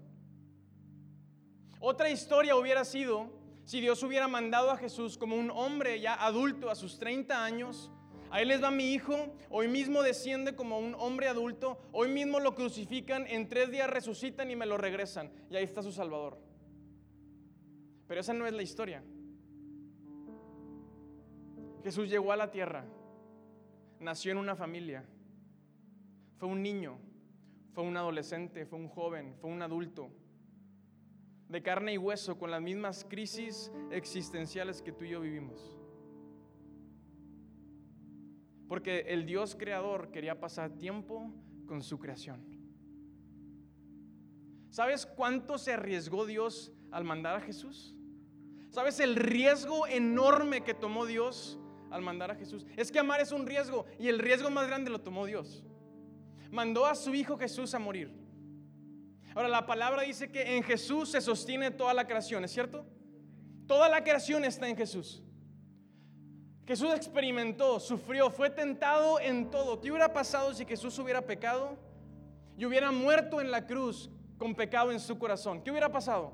Otra 1.80 2.10
historia 2.10 2.56
hubiera 2.56 2.84
sido 2.84 3.30
si 3.64 3.80
Dios 3.80 4.02
hubiera 4.04 4.28
mandado 4.28 4.72
a 4.72 4.78
Jesús 4.78 5.18
como 5.18 5.36
un 5.36 5.50
hombre 5.52 6.00
ya 6.02 6.14
adulto 6.14 6.70
a 6.70 6.76
sus 6.76 7.00
30 7.00 7.44
años. 7.44 7.92
Ahí 8.32 8.46
les 8.46 8.62
va 8.62 8.70
mi 8.70 8.94
hijo, 8.94 9.34
hoy 9.50 9.68
mismo 9.68 10.04
desciende 10.04 10.56
como 10.56 10.78
un 10.78 10.94
hombre 10.96 11.28
adulto, 11.28 11.80
hoy 11.92 12.10
mismo 12.10 12.40
lo 12.40 12.54
crucifican, 12.54 13.26
en 13.28 13.48
tres 13.48 13.72
días 13.72 13.90
resucitan 13.90 14.52
y 14.52 14.56
me 14.56 14.66
lo 14.66 14.78
regresan. 14.78 15.32
Y 15.50 15.56
ahí 15.56 15.64
está 15.64 15.82
su 15.82 15.92
Salvador. 15.92 16.38
Pero 18.08 18.22
esa 18.22 18.34
no 18.34 18.46
es 18.46 18.54
la 18.54 18.62
historia. 18.62 19.04
Jesús 21.84 22.10
llegó 22.10 22.32
a 22.32 22.38
la 22.38 22.52
tierra, 22.52 22.86
nació 24.00 24.32
en 24.32 24.38
una 24.38 24.56
familia, 24.56 25.04
fue 26.38 26.48
un 26.48 26.62
niño, 26.62 26.98
fue 27.74 27.84
un 27.84 27.98
adolescente, 27.98 28.66
fue 28.66 28.80
un 28.80 28.88
joven, 28.88 29.36
fue 29.40 29.50
un 29.50 29.62
adulto, 29.62 30.10
de 31.50 31.64
carne 31.64 31.94
y 31.94 31.98
hueso, 31.98 32.38
con 32.38 32.52
las 32.52 32.62
mismas 32.62 33.06
crisis 33.10 33.72
existenciales 33.92 34.82
que 34.82 34.92
tú 34.92 35.06
y 35.06 35.10
yo 35.10 35.22
vivimos. 35.22 35.76
Porque 38.68 39.00
el 39.08 39.26
Dios 39.26 39.56
creador 39.56 40.12
quería 40.12 40.40
pasar 40.40 40.78
tiempo 40.78 41.34
con 41.66 41.82
su 41.82 41.98
creación. 41.98 42.46
¿Sabes 44.70 45.08
cuánto 45.08 45.58
se 45.58 45.74
arriesgó 45.74 46.28
Dios 46.28 46.72
al 46.92 47.04
mandar 47.04 47.36
a 47.36 47.42
Jesús? 47.42 47.96
¿Sabes 48.70 49.00
el 49.00 49.16
riesgo 49.16 49.88
enorme 49.88 50.64
que 50.64 50.76
tomó 50.76 51.08
Dios 51.08 51.60
al 51.92 52.02
mandar 52.02 52.32
a 52.32 52.36
Jesús? 52.36 52.66
Es 52.78 52.92
que 52.92 53.00
amar 53.00 53.22
es 53.22 53.32
un 53.32 53.46
riesgo 53.46 53.86
y 53.98 54.08
el 54.08 54.20
riesgo 54.20 54.50
más 54.50 54.68
grande 54.68 54.90
lo 54.90 55.02
tomó 55.02 55.26
Dios. 55.26 55.64
Mandó 56.52 56.86
a 56.86 56.96
su 56.96 57.14
Hijo 57.14 57.38
Jesús 57.38 57.74
a 57.74 57.80
morir. 57.80 58.12
Ahora 59.36 59.48
la 59.48 59.66
palabra 59.66 60.02
dice 60.02 60.32
que 60.32 60.56
en 60.56 60.64
Jesús 60.64 61.12
se 61.12 61.22
sostiene 61.22 61.72
toda 61.72 61.94
la 61.94 62.08
creación, 62.08 62.44
¿es 62.44 62.52
cierto? 62.52 62.86
Toda 63.68 63.88
la 63.88 64.04
creación 64.04 64.44
está 64.44 64.68
en 64.68 64.76
Jesús. 64.76 65.22
Jesús 66.66 66.94
experimentó, 66.94 67.80
sufrió, 67.80 68.30
fue 68.30 68.50
tentado 68.50 69.20
en 69.20 69.50
todo. 69.50 69.80
¿Qué 69.82 69.90
hubiera 69.92 70.14
pasado 70.14 70.54
si 70.54 70.66
Jesús 70.66 70.98
hubiera 71.00 71.22
pecado 71.22 71.78
y 72.58 72.66
hubiera 72.66 72.92
muerto 72.92 73.42
en 73.42 73.50
la 73.50 73.66
cruz 73.66 74.10
con 74.38 74.54
pecado 74.56 74.92
en 74.92 75.00
su 75.00 75.18
corazón? 75.18 75.64
¿Qué 75.64 75.72
hubiera 75.72 75.92
pasado? 75.92 76.34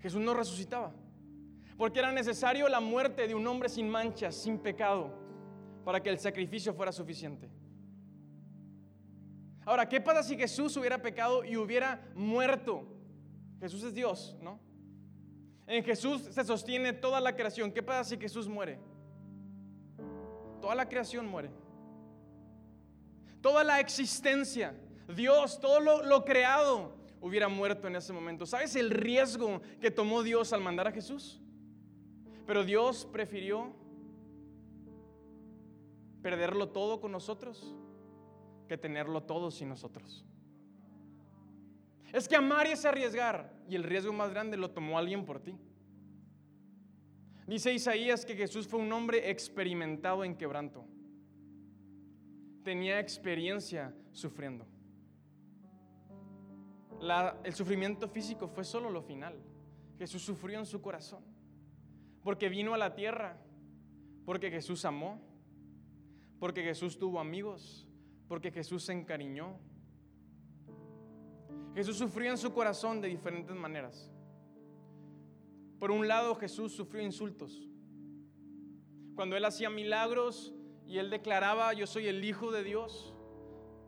Jesús 0.00 0.20
no 0.20 0.34
resucitaba. 0.34 0.92
Porque 1.76 1.98
era 1.98 2.12
necesario 2.12 2.68
la 2.68 2.80
muerte 2.80 3.26
de 3.26 3.34
un 3.34 3.46
hombre 3.46 3.68
sin 3.68 3.88
manchas, 3.88 4.36
sin 4.36 4.58
pecado, 4.58 5.12
para 5.84 6.00
que 6.02 6.08
el 6.08 6.18
sacrificio 6.18 6.72
fuera 6.72 6.92
suficiente. 6.92 7.50
Ahora, 9.66 9.88
¿qué 9.88 10.00
pasa 10.00 10.22
si 10.22 10.36
Jesús 10.36 10.76
hubiera 10.76 11.00
pecado 11.00 11.44
y 11.44 11.56
hubiera 11.56 12.06
muerto? 12.14 12.86
Jesús 13.60 13.82
es 13.82 13.94
Dios, 13.94 14.36
¿no? 14.40 14.60
En 15.66 15.82
Jesús 15.82 16.22
se 16.30 16.44
sostiene 16.44 16.92
toda 16.92 17.20
la 17.20 17.34
creación. 17.34 17.72
¿Qué 17.72 17.82
pasa 17.82 18.04
si 18.04 18.18
Jesús 18.18 18.46
muere? 18.46 18.78
Toda 20.60 20.74
la 20.74 20.88
creación 20.88 21.26
muere. 21.26 21.50
Toda 23.40 23.64
la 23.64 23.80
existencia, 23.80 24.74
Dios, 25.14 25.60
todo 25.60 25.80
lo, 25.80 26.02
lo 26.02 26.24
creado 26.24 26.94
hubiera 27.20 27.48
muerto 27.48 27.88
en 27.88 27.96
ese 27.96 28.12
momento. 28.12 28.44
¿Sabes 28.46 28.76
el 28.76 28.90
riesgo 28.90 29.62
que 29.80 29.90
tomó 29.90 30.22
Dios 30.22 30.52
al 30.52 30.60
mandar 30.60 30.88
a 30.88 30.92
Jesús? 30.92 31.40
Pero 32.46 32.64
Dios 32.64 33.06
prefirió 33.10 33.72
perderlo 36.22 36.68
todo 36.70 37.00
con 37.00 37.12
nosotros 37.12 37.74
que 38.68 38.78
tenerlo 38.78 39.22
todo 39.22 39.50
sin 39.50 39.68
nosotros. 39.68 40.24
Es 42.12 42.28
que 42.28 42.36
amar 42.36 42.66
es 42.66 42.84
arriesgar 42.84 43.52
y 43.68 43.74
el 43.74 43.82
riesgo 43.82 44.12
más 44.12 44.30
grande 44.30 44.56
lo 44.56 44.70
tomó 44.70 44.98
alguien 44.98 45.24
por 45.24 45.40
ti. 45.40 45.58
Dice 47.46 47.72
Isaías 47.72 48.24
que 48.24 48.36
Jesús 48.36 48.66
fue 48.66 48.80
un 48.80 48.92
hombre 48.92 49.30
experimentado 49.30 50.24
en 50.24 50.36
quebranto. 50.36 50.86
Tenía 52.62 53.00
experiencia 53.00 53.94
sufriendo 54.12 54.66
el 57.44 57.54
sufrimiento 57.54 58.08
físico 58.08 58.48
fue 58.48 58.64
solo 58.64 58.90
lo 58.90 59.02
final. 59.02 59.34
Jesús 59.98 60.22
sufrió 60.22 60.58
en 60.58 60.66
su 60.66 60.80
corazón. 60.80 61.22
Porque 62.24 62.48
vino 62.48 62.74
a 62.74 62.78
la 62.78 62.94
tierra. 62.96 63.38
Porque 64.24 64.50
Jesús 64.50 64.84
amó. 64.84 65.20
Porque 66.40 66.62
Jesús 66.62 66.98
tuvo 66.98 67.20
amigos. 67.20 67.86
Porque 68.26 68.50
Jesús 68.50 68.84
se 68.84 68.92
encariñó. 68.92 69.60
Jesús 71.74 71.98
sufrió 71.98 72.30
en 72.30 72.38
su 72.38 72.52
corazón 72.52 73.00
de 73.00 73.08
diferentes 73.08 73.54
maneras. 73.54 74.10
Por 75.78 75.90
un 75.90 76.08
lado, 76.08 76.34
Jesús 76.36 76.72
sufrió 76.72 77.02
insultos. 77.02 77.68
Cuando 79.14 79.36
él 79.36 79.44
hacía 79.44 79.70
milagros 79.70 80.54
y 80.86 80.98
él 80.98 81.10
declaraba, 81.10 81.72
yo 81.74 81.86
soy 81.86 82.06
el 82.06 82.24
Hijo 82.24 82.50
de 82.52 82.64
Dios, 82.64 83.14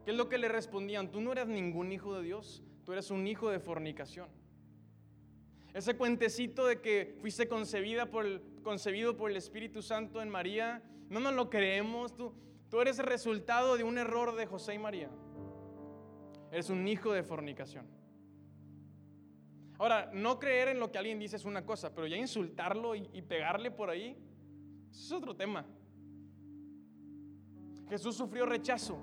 ¿qué 0.05 0.11
es 0.11 0.17
lo 0.17 0.29
que 0.29 0.39
le 0.39 0.49
respondían? 0.49 1.11
Tú 1.11 1.21
no 1.21 1.33
eres 1.33 1.47
ningún 1.47 1.93
hijo 1.93 2.15
de 2.15 2.23
Dios. 2.23 2.63
Tú 2.85 2.93
eres 2.93 3.11
un 3.11 3.27
hijo 3.27 3.51
de 3.51 3.59
fornicación. 3.59 4.29
Ese 5.77 5.95
cuentecito 5.95 6.67
de 6.67 6.81
que 6.81 7.19
fuiste 7.21 7.47
concebido 7.49 8.09
por 8.09 9.31
el 9.31 9.37
Espíritu 9.37 9.83
Santo 9.83 10.23
en 10.23 10.31
María, 10.31 10.83
no 11.11 11.21
nos 11.21 11.35
lo 11.35 11.51
creemos. 11.51 12.17
Tú, 12.17 12.33
tú 12.71 12.81
eres 12.81 12.99
el 12.99 13.05
resultado 13.05 13.77
de 13.77 13.85
un 13.85 13.99
error 13.99 14.35
de 14.37 14.47
José 14.47 14.73
y 14.73 14.79
María. 14.79 15.11
Eres 16.51 16.71
un 16.71 16.89
hijo 16.89 17.13
de 17.13 17.23
fornicación. 17.23 17.87
Ahora, 19.79 20.09
no 20.15 20.39
creer 20.39 20.69
en 20.69 20.81
lo 20.81 20.91
que 20.91 20.97
alguien 20.97 21.19
dice 21.19 21.37
es 21.37 21.45
una 21.45 21.67
cosa, 21.67 21.95
pero 21.95 22.07
ya 22.07 22.17
insultarlo 22.17 22.95
y, 22.95 23.11
y 23.13 23.21
pegarle 23.21 23.71
por 23.71 23.91
ahí, 23.91 24.17
eso 24.91 25.05
es 25.05 25.13
otro 25.13 25.37
tema. 25.37 25.67
Jesús 27.91 28.17
sufrió 28.17 28.47
rechazo. 28.47 28.97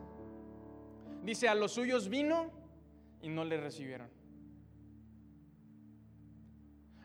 Dice, 1.22 1.48
a 1.48 1.54
los 1.54 1.74
suyos 1.74 2.10
vino 2.10 2.50
y 3.22 3.30
no 3.30 3.46
le 3.46 3.62
recibieron. 3.62 4.23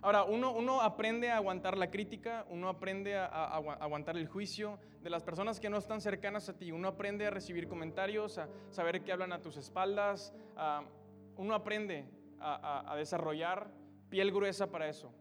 Ahora, 0.01 0.23
uno, 0.23 0.53
uno, 0.53 0.81
aprende 0.81 1.31
a 1.31 1.37
aguantar 1.37 1.77
la 1.77 1.91
crítica, 1.91 2.47
uno 2.51 2.69
aprende 2.69 3.17
a, 3.17 3.27
aguantar 3.27 4.17
el 4.17 4.29
juicio 4.29 4.79
de 5.03 5.11
las 5.11 5.25
personas 5.25 5.59
que 5.59 5.69
no 5.69 5.77
están 5.77 6.01
cercanas 6.01 6.49
a 6.49 6.57
ti, 6.57 6.71
uno 6.71 6.89
aprende 6.89 7.27
a 7.27 7.31
recibir 7.31 7.67
comentarios, 7.67 8.39
a 8.39 8.49
saber 8.71 9.03
que 9.03 9.11
hablan 9.11 9.33
a 9.33 9.43
tus 9.43 9.57
espaldas, 9.57 10.33
uno 11.37 11.55
aprende 11.55 12.05
a, 12.39 12.95
desarrollar 12.97 13.73
piel 14.09 14.31
gruesa 14.31 14.71
para 14.71 14.89
eso. 14.89 15.13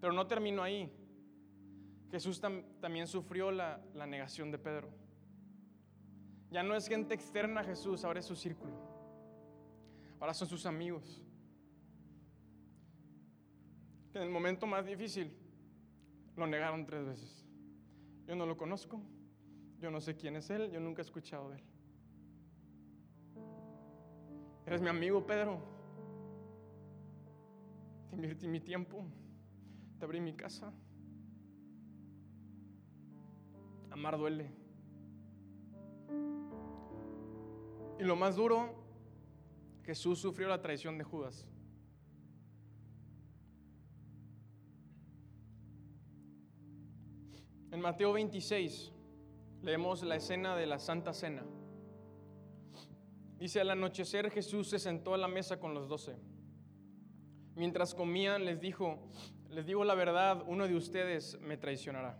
Pero 0.00 0.12
no 0.12 0.26
terminó 0.26 0.62
ahí. 0.62 0.92
Jesús 2.10 2.40
también 2.40 3.06
sufrió 3.06 3.50
la, 3.50 3.80
la 3.94 4.06
negación 4.06 4.50
de 4.50 4.58
Pedro. 4.58 4.90
Ya 6.50 6.62
no 6.62 6.76
es 6.76 6.86
gente 6.86 7.14
externa 7.14 7.62
a 7.62 7.64
Jesús, 7.64 8.04
ahora 8.04 8.20
es 8.20 8.26
su 8.26 8.36
círculo. 8.36 8.74
Ahora 10.20 10.34
son 10.34 10.46
sus 10.46 10.66
amigos. 10.66 11.24
En 14.14 14.22
el 14.22 14.30
momento 14.30 14.66
más 14.66 14.86
difícil 14.86 15.36
lo 16.36 16.46
negaron 16.46 16.86
tres 16.86 17.04
veces. 17.04 17.44
Yo 18.26 18.36
no 18.36 18.46
lo 18.46 18.56
conozco, 18.56 19.00
yo 19.80 19.90
no 19.90 20.00
sé 20.00 20.16
quién 20.16 20.36
es 20.36 20.48
él, 20.50 20.70
yo 20.70 20.80
nunca 20.80 21.02
he 21.02 21.04
escuchado 21.04 21.50
de 21.50 21.56
él. 21.56 21.64
Eres 24.66 24.80
mi 24.80 24.88
amigo, 24.88 25.26
Pedro. 25.26 25.60
Te 28.08 28.16
invertí 28.16 28.46
mi 28.46 28.60
tiempo, 28.60 29.04
te 29.98 30.04
abrí 30.04 30.20
mi 30.20 30.32
casa. 30.34 30.72
Amar 33.90 34.16
duele. 34.16 34.50
Y 37.98 38.04
lo 38.04 38.16
más 38.16 38.36
duro 38.36 38.84
Jesús 39.84 40.18
sufrió 40.18 40.48
la 40.48 40.62
traición 40.62 40.98
de 40.98 41.04
Judas. 41.04 41.46
Mateo 47.80 48.12
26 48.12 48.92
leemos 49.62 50.02
la 50.02 50.16
escena 50.16 50.54
de 50.54 50.66
la 50.66 50.78
Santa 50.78 51.12
Cena. 51.12 51.42
Dice, 53.38 53.60
al 53.60 53.70
anochecer 53.70 54.30
Jesús 54.30 54.68
se 54.68 54.78
sentó 54.78 55.14
a 55.14 55.18
la 55.18 55.28
mesa 55.28 55.58
con 55.58 55.74
los 55.74 55.88
doce. 55.88 56.16
Mientras 57.56 57.94
comían 57.94 58.44
les 58.44 58.60
dijo, 58.60 59.10
les 59.50 59.66
digo 59.66 59.84
la 59.84 59.94
verdad, 59.94 60.44
uno 60.46 60.68
de 60.68 60.76
ustedes 60.76 61.38
me 61.40 61.56
traicionará. 61.56 62.18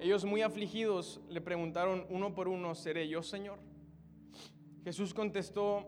Ellos 0.00 0.24
muy 0.24 0.42
afligidos 0.42 1.20
le 1.28 1.40
preguntaron 1.40 2.06
uno 2.10 2.34
por 2.34 2.48
uno, 2.48 2.74
¿seré 2.74 3.08
yo, 3.08 3.22
Señor? 3.22 3.58
Jesús 4.84 5.14
contestó, 5.14 5.86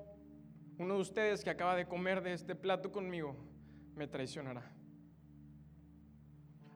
uno 0.78 0.94
de 0.94 1.00
ustedes 1.00 1.42
que 1.42 1.50
acaba 1.50 1.74
de 1.74 1.86
comer 1.86 2.22
de 2.22 2.32
este 2.32 2.54
plato 2.54 2.92
conmigo, 2.92 3.36
me 3.94 4.06
traicionará. 4.06 4.75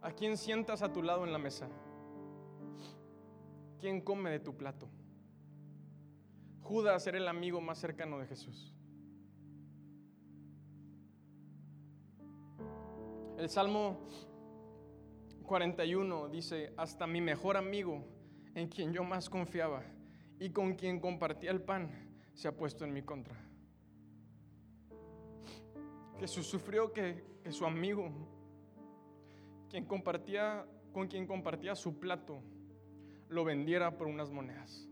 ¿A 0.03 0.13
quién 0.13 0.37
sientas 0.37 0.83
a 0.83 0.93
tu 0.93 1.03
lado 1.03 1.25
en 1.25 1.33
la 1.33 1.39
mesa? 1.39 1.69
¿Quién 3.79 4.01
come 4.01 4.31
de 4.31 4.41
tu 4.41 4.57
plato? 4.57 4.89
Judas 6.63 7.07
era 7.07 7.19
el 7.19 7.29
amigo 7.29 7.61
más 7.61 7.79
cercano 7.79 8.19
de 8.19 8.27
Jesús. 8.27 8.75
El 13.37 13.49
Salmo 13.49 13.99
41 15.45 16.29
dice, 16.29 16.73
hasta 16.77 17.07
mi 17.07 17.21
mejor 17.21 17.57
amigo, 17.57 18.05
en 18.55 18.69
quien 18.69 18.93
yo 18.93 19.03
más 19.03 19.29
confiaba 19.29 19.83
y 20.39 20.51
con 20.51 20.75
quien 20.75 21.01
compartía 21.01 21.51
el 21.51 21.61
pan, 21.61 21.91
se 22.35 22.49
ha 22.49 22.57
puesto 22.57 22.85
en 22.85 22.93
mi 22.93 23.03
contra. 23.03 23.37
Jesús 26.19 26.47
sufrió 26.47 26.93
que, 26.93 27.25
que 27.43 27.51
su 27.51 27.65
amigo, 27.67 28.11
quien 29.71 29.87
compartía, 29.87 30.67
con 30.93 31.07
quien 31.07 31.27
compartía 31.27 31.75
su 31.75 31.99
plato, 31.99 32.43
lo 33.29 33.45
vendiera 33.45 33.97
por 33.97 34.09
unas 34.09 34.31
monedas. 34.31 34.89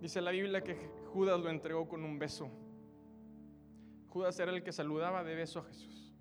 Dice 0.00 0.20
la 0.20 0.30
Biblia 0.30 0.62
que 0.62 0.90
Judas 1.06 1.40
lo 1.40 1.48
entregó 1.48 1.88
con 1.88 2.04
un 2.04 2.18
beso. 2.18 2.50
Judas 4.08 4.38
era 4.38 4.52
el 4.52 4.62
que 4.62 4.70
saludaba 4.70 5.24
de 5.24 5.34
beso 5.34 5.60
a 5.60 5.64
Jesús. 5.64 6.14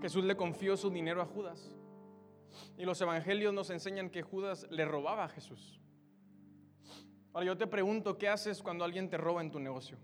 Jesús 0.00 0.24
le 0.24 0.36
confió 0.36 0.76
su 0.76 0.88
dinero 0.90 1.20
a 1.20 1.26
Judas. 1.26 1.74
Y 2.78 2.84
los 2.84 3.00
evangelios 3.00 3.52
nos 3.52 3.70
enseñan 3.70 4.08
que 4.08 4.22
Judas 4.22 4.66
le 4.70 4.84
robaba 4.84 5.24
a 5.24 5.28
Jesús. 5.28 5.80
Ahora 7.32 7.46
yo 7.46 7.56
te 7.56 7.66
pregunto, 7.66 8.16
¿qué 8.16 8.28
haces 8.28 8.62
cuando 8.62 8.84
alguien 8.84 9.10
te 9.10 9.16
roba 9.16 9.42
en 9.42 9.50
tu 9.50 9.58
negocio? 9.58 9.98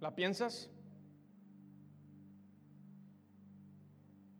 ¿La 0.00 0.14
piensas? 0.14 0.70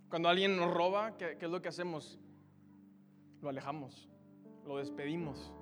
Cuando 0.08 0.28
alguien 0.28 0.56
nos 0.56 0.72
roba, 0.72 1.16
¿qué, 1.16 1.36
es 1.40 1.50
lo 1.50 1.60
que 1.60 1.68
hacemos? 1.68 2.18
Lo 3.42 3.48
alejamos, 3.48 4.08
lo 4.64 4.78
despedimos. 4.78 5.52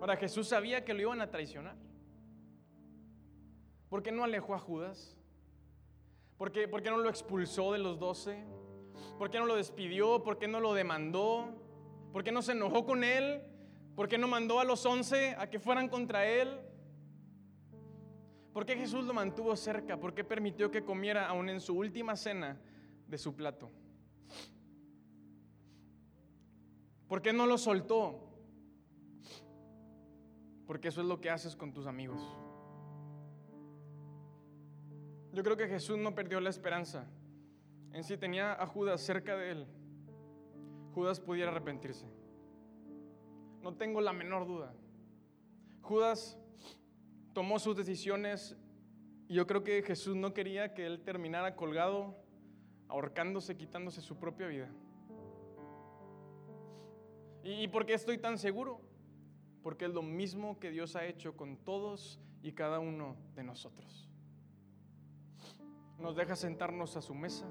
Ahora 0.00 0.16
Jesús 0.16 0.48
sabía 0.48 0.84
que 0.84 0.94
lo 0.94 1.00
iban 1.02 1.20
a 1.20 1.30
traicionar. 1.30 1.76
¿Por 3.88 4.02
qué 4.02 4.12
no 4.12 4.24
alejó 4.24 4.54
a 4.54 4.58
Judas? 4.58 5.16
¿Por 6.36 6.52
qué, 6.52 6.68
¿Por 6.68 6.82
qué, 6.82 6.90
no 6.90 6.98
lo 6.98 7.08
expulsó 7.08 7.72
de 7.72 7.78
los 7.78 7.98
doce? 7.98 8.44
¿Por 9.18 9.30
qué 9.30 9.38
no 9.38 9.46
lo 9.46 9.56
despidió? 9.56 10.22
¿Por 10.22 10.38
qué 10.38 10.48
no 10.48 10.60
lo 10.60 10.74
demandó? 10.74 11.48
¿Por 12.12 12.22
qué 12.22 12.32
no 12.32 12.42
se 12.42 12.52
enojó 12.52 12.84
con 12.84 13.04
él? 13.04 13.42
¿Por 13.96 14.08
qué 14.08 14.18
no 14.18 14.28
mandó 14.28 14.60
a 14.60 14.64
los 14.64 14.84
once 14.86 15.34
a 15.38 15.48
que 15.48 15.58
fueran 15.58 15.88
contra 15.88 16.26
él? 16.26 16.60
¿Por 18.52 18.66
qué 18.66 18.76
Jesús 18.76 19.04
lo 19.04 19.14
mantuvo 19.14 19.56
cerca? 19.56 19.98
¿Por 19.98 20.14
qué 20.14 20.24
permitió 20.24 20.70
que 20.70 20.84
comiera 20.84 21.28
aún 21.28 21.48
en 21.48 21.60
su 21.60 21.74
última 21.74 22.16
cena 22.16 22.60
de 23.06 23.18
su 23.18 23.34
plato? 23.34 23.70
¿Por 27.08 27.22
qué 27.22 27.32
no 27.32 27.46
lo 27.46 27.56
soltó? 27.56 28.28
Porque 30.66 30.88
eso 30.88 31.00
es 31.00 31.06
lo 31.06 31.20
que 31.20 31.30
haces 31.30 31.56
con 31.56 31.72
tus 31.72 31.86
amigos. 31.86 32.22
Yo 35.32 35.42
creo 35.42 35.56
que 35.56 35.66
Jesús 35.66 35.96
no 35.98 36.14
perdió 36.14 36.40
la 36.40 36.50
esperanza 36.50 37.06
en 37.92 38.04
si 38.04 38.16
tenía 38.16 38.52
a 38.52 38.66
Judas 38.66 39.00
cerca 39.00 39.36
de 39.36 39.50
él. 39.50 39.66
Judas 40.94 41.20
pudiera 41.20 41.50
arrepentirse. 41.50 42.06
No 43.62 43.74
tengo 43.74 44.00
la 44.00 44.12
menor 44.12 44.46
duda. 44.46 44.74
Judas 45.80 46.38
tomó 47.32 47.58
sus 47.58 47.76
decisiones 47.76 48.56
y 49.28 49.34
yo 49.34 49.46
creo 49.46 49.64
que 49.64 49.82
Jesús 49.82 50.16
no 50.16 50.34
quería 50.34 50.74
que 50.74 50.86
él 50.86 51.02
terminara 51.02 51.56
colgado 51.56 52.16
ahorcándose, 52.88 53.56
quitándose 53.56 54.00
su 54.02 54.18
propia 54.18 54.46
vida. 54.46 54.70
¿Y 57.42 57.66
por 57.68 57.86
qué 57.86 57.94
estoy 57.94 58.18
tan 58.18 58.38
seguro? 58.38 58.80
Porque 59.62 59.86
es 59.86 59.90
lo 59.92 60.02
mismo 60.02 60.58
que 60.60 60.70
Dios 60.70 60.94
ha 60.96 61.06
hecho 61.06 61.36
con 61.36 61.56
todos 61.56 62.20
y 62.42 62.52
cada 62.52 62.78
uno 62.78 63.16
de 63.34 63.42
nosotros. 63.42 64.08
Nos 65.98 66.16
deja 66.16 66.36
sentarnos 66.36 66.96
a 66.96 67.02
su 67.02 67.14
mesa, 67.14 67.46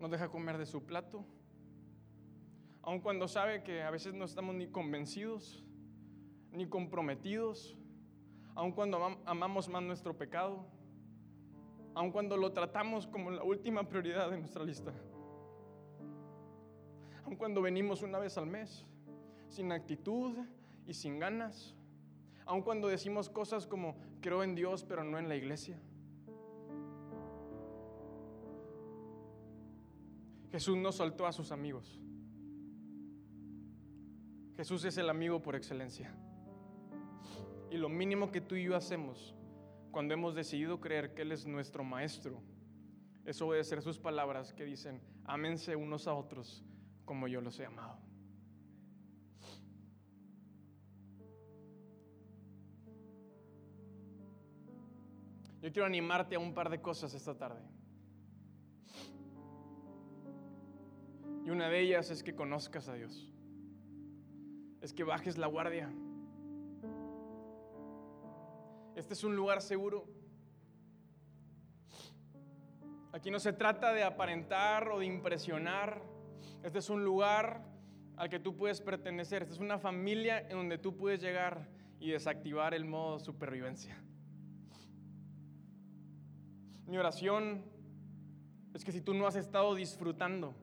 nos 0.00 0.10
deja 0.10 0.28
comer 0.28 0.58
de 0.58 0.66
su 0.66 0.84
plato, 0.84 1.24
aun 2.82 3.00
cuando 3.00 3.28
sabe 3.28 3.62
que 3.62 3.82
a 3.82 3.90
veces 3.90 4.14
no 4.14 4.24
estamos 4.24 4.54
ni 4.54 4.66
convencidos, 4.66 5.64
ni 6.50 6.66
comprometidos, 6.66 7.76
aun 8.54 8.72
cuando 8.72 9.18
amamos 9.24 9.68
más 9.68 9.82
nuestro 9.82 10.16
pecado 10.16 10.66
aun 11.94 12.10
cuando 12.10 12.36
lo 12.36 12.52
tratamos 12.52 13.06
como 13.06 13.30
la 13.30 13.42
última 13.42 13.88
prioridad 13.88 14.30
de 14.30 14.38
nuestra 14.38 14.64
lista. 14.64 14.92
Aun 17.24 17.36
cuando 17.36 17.62
venimos 17.62 18.02
una 18.02 18.18
vez 18.18 18.36
al 18.38 18.46
mes, 18.46 18.84
sin 19.48 19.72
actitud 19.72 20.36
y 20.86 20.94
sin 20.94 21.18
ganas. 21.18 21.74
Aun 22.46 22.62
cuando 22.62 22.88
decimos 22.88 23.28
cosas 23.28 23.66
como 23.66 23.96
creo 24.20 24.42
en 24.42 24.54
Dios 24.54 24.84
pero 24.84 25.04
no 25.04 25.18
en 25.18 25.28
la 25.28 25.36
iglesia. 25.36 25.78
Jesús 30.50 30.76
no 30.76 30.92
soltó 30.92 31.26
a 31.26 31.32
sus 31.32 31.50
amigos. 31.50 31.98
Jesús 34.56 34.84
es 34.84 34.98
el 34.98 35.08
amigo 35.08 35.40
por 35.40 35.56
excelencia. 35.56 36.14
Y 37.72 37.78
lo 37.78 37.88
mínimo 37.88 38.30
que 38.30 38.42
tú 38.42 38.54
y 38.54 38.64
yo 38.64 38.76
hacemos 38.76 39.34
cuando 39.90 40.12
hemos 40.12 40.34
decidido 40.34 40.78
creer 40.78 41.14
que 41.14 41.22
Él 41.22 41.32
es 41.32 41.46
nuestro 41.46 41.82
Maestro, 41.82 42.42
es 43.24 43.40
obedecer 43.40 43.80
sus 43.80 43.98
palabras 43.98 44.52
que 44.52 44.66
dicen, 44.66 45.00
ámense 45.24 45.74
unos 45.74 46.06
a 46.06 46.12
otros 46.12 46.62
como 47.06 47.28
yo 47.28 47.40
los 47.40 47.58
he 47.58 47.64
amado. 47.64 47.98
Yo 55.62 55.72
quiero 55.72 55.86
animarte 55.86 56.34
a 56.34 56.40
un 56.40 56.52
par 56.52 56.68
de 56.68 56.78
cosas 56.82 57.14
esta 57.14 57.38
tarde. 57.38 57.62
Y 61.46 61.48
una 61.48 61.70
de 61.70 61.80
ellas 61.80 62.10
es 62.10 62.22
que 62.22 62.34
conozcas 62.34 62.88
a 62.90 62.94
Dios. 62.94 63.32
Es 64.82 64.92
que 64.92 65.04
bajes 65.04 65.38
la 65.38 65.46
guardia. 65.46 65.90
Este 68.94 69.14
es 69.14 69.24
un 69.24 69.34
lugar 69.34 69.62
seguro. 69.62 70.06
Aquí 73.12 73.30
no 73.30 73.38
se 73.38 73.52
trata 73.52 73.92
de 73.92 74.02
aparentar 74.02 74.88
o 74.88 74.98
de 74.98 75.06
impresionar. 75.06 76.02
Este 76.62 76.78
es 76.78 76.90
un 76.90 77.04
lugar 77.04 77.64
al 78.16 78.28
que 78.28 78.38
tú 78.38 78.56
puedes 78.56 78.80
pertenecer. 78.80 79.42
Esta 79.42 79.54
es 79.54 79.60
una 79.60 79.78
familia 79.78 80.40
en 80.40 80.56
donde 80.56 80.78
tú 80.78 80.96
puedes 80.96 81.20
llegar 81.20 81.68
y 82.00 82.10
desactivar 82.10 82.74
el 82.74 82.84
modo 82.84 83.18
supervivencia. 83.18 83.96
Mi 86.86 86.98
oración 86.98 87.64
es 88.74 88.84
que 88.84 88.92
si 88.92 89.00
tú 89.00 89.14
no 89.14 89.26
has 89.26 89.36
estado 89.36 89.74
disfrutando, 89.74 90.54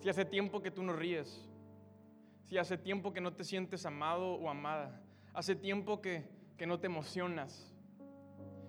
si 0.00 0.08
hace 0.08 0.24
tiempo 0.24 0.62
que 0.62 0.70
tú 0.70 0.82
no 0.82 0.92
ríes, 0.92 1.48
si 2.44 2.58
hace 2.58 2.78
tiempo 2.78 3.12
que 3.12 3.20
no 3.20 3.32
te 3.32 3.44
sientes 3.44 3.86
amado 3.86 4.34
o 4.34 4.48
amada, 4.48 5.02
hace 5.32 5.54
tiempo 5.54 6.00
que 6.00 6.35
que 6.56 6.66
no 6.66 6.80
te 6.80 6.86
emocionas. 6.86 7.74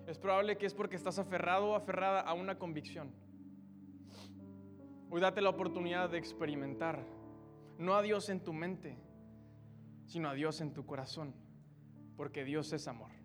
Es 0.06 0.18
probable 0.18 0.56
que 0.56 0.66
es 0.66 0.74
porque 0.74 0.96
estás 0.96 1.18
aferrado 1.18 1.70
o 1.70 1.74
aferrada 1.74 2.20
a 2.20 2.32
una 2.34 2.58
convicción. 2.58 3.12
Hoy 5.10 5.20
date 5.20 5.40
la 5.40 5.50
oportunidad 5.50 6.10
de 6.10 6.18
experimentar, 6.18 7.04
no 7.78 7.94
a 7.94 8.02
Dios 8.02 8.28
en 8.28 8.40
tu 8.40 8.52
mente, 8.52 8.96
sino 10.06 10.28
a 10.28 10.34
Dios 10.34 10.60
en 10.60 10.72
tu 10.72 10.84
corazón, 10.84 11.34
porque 12.16 12.44
Dios 12.44 12.72
es 12.72 12.88
amor. 12.88 13.17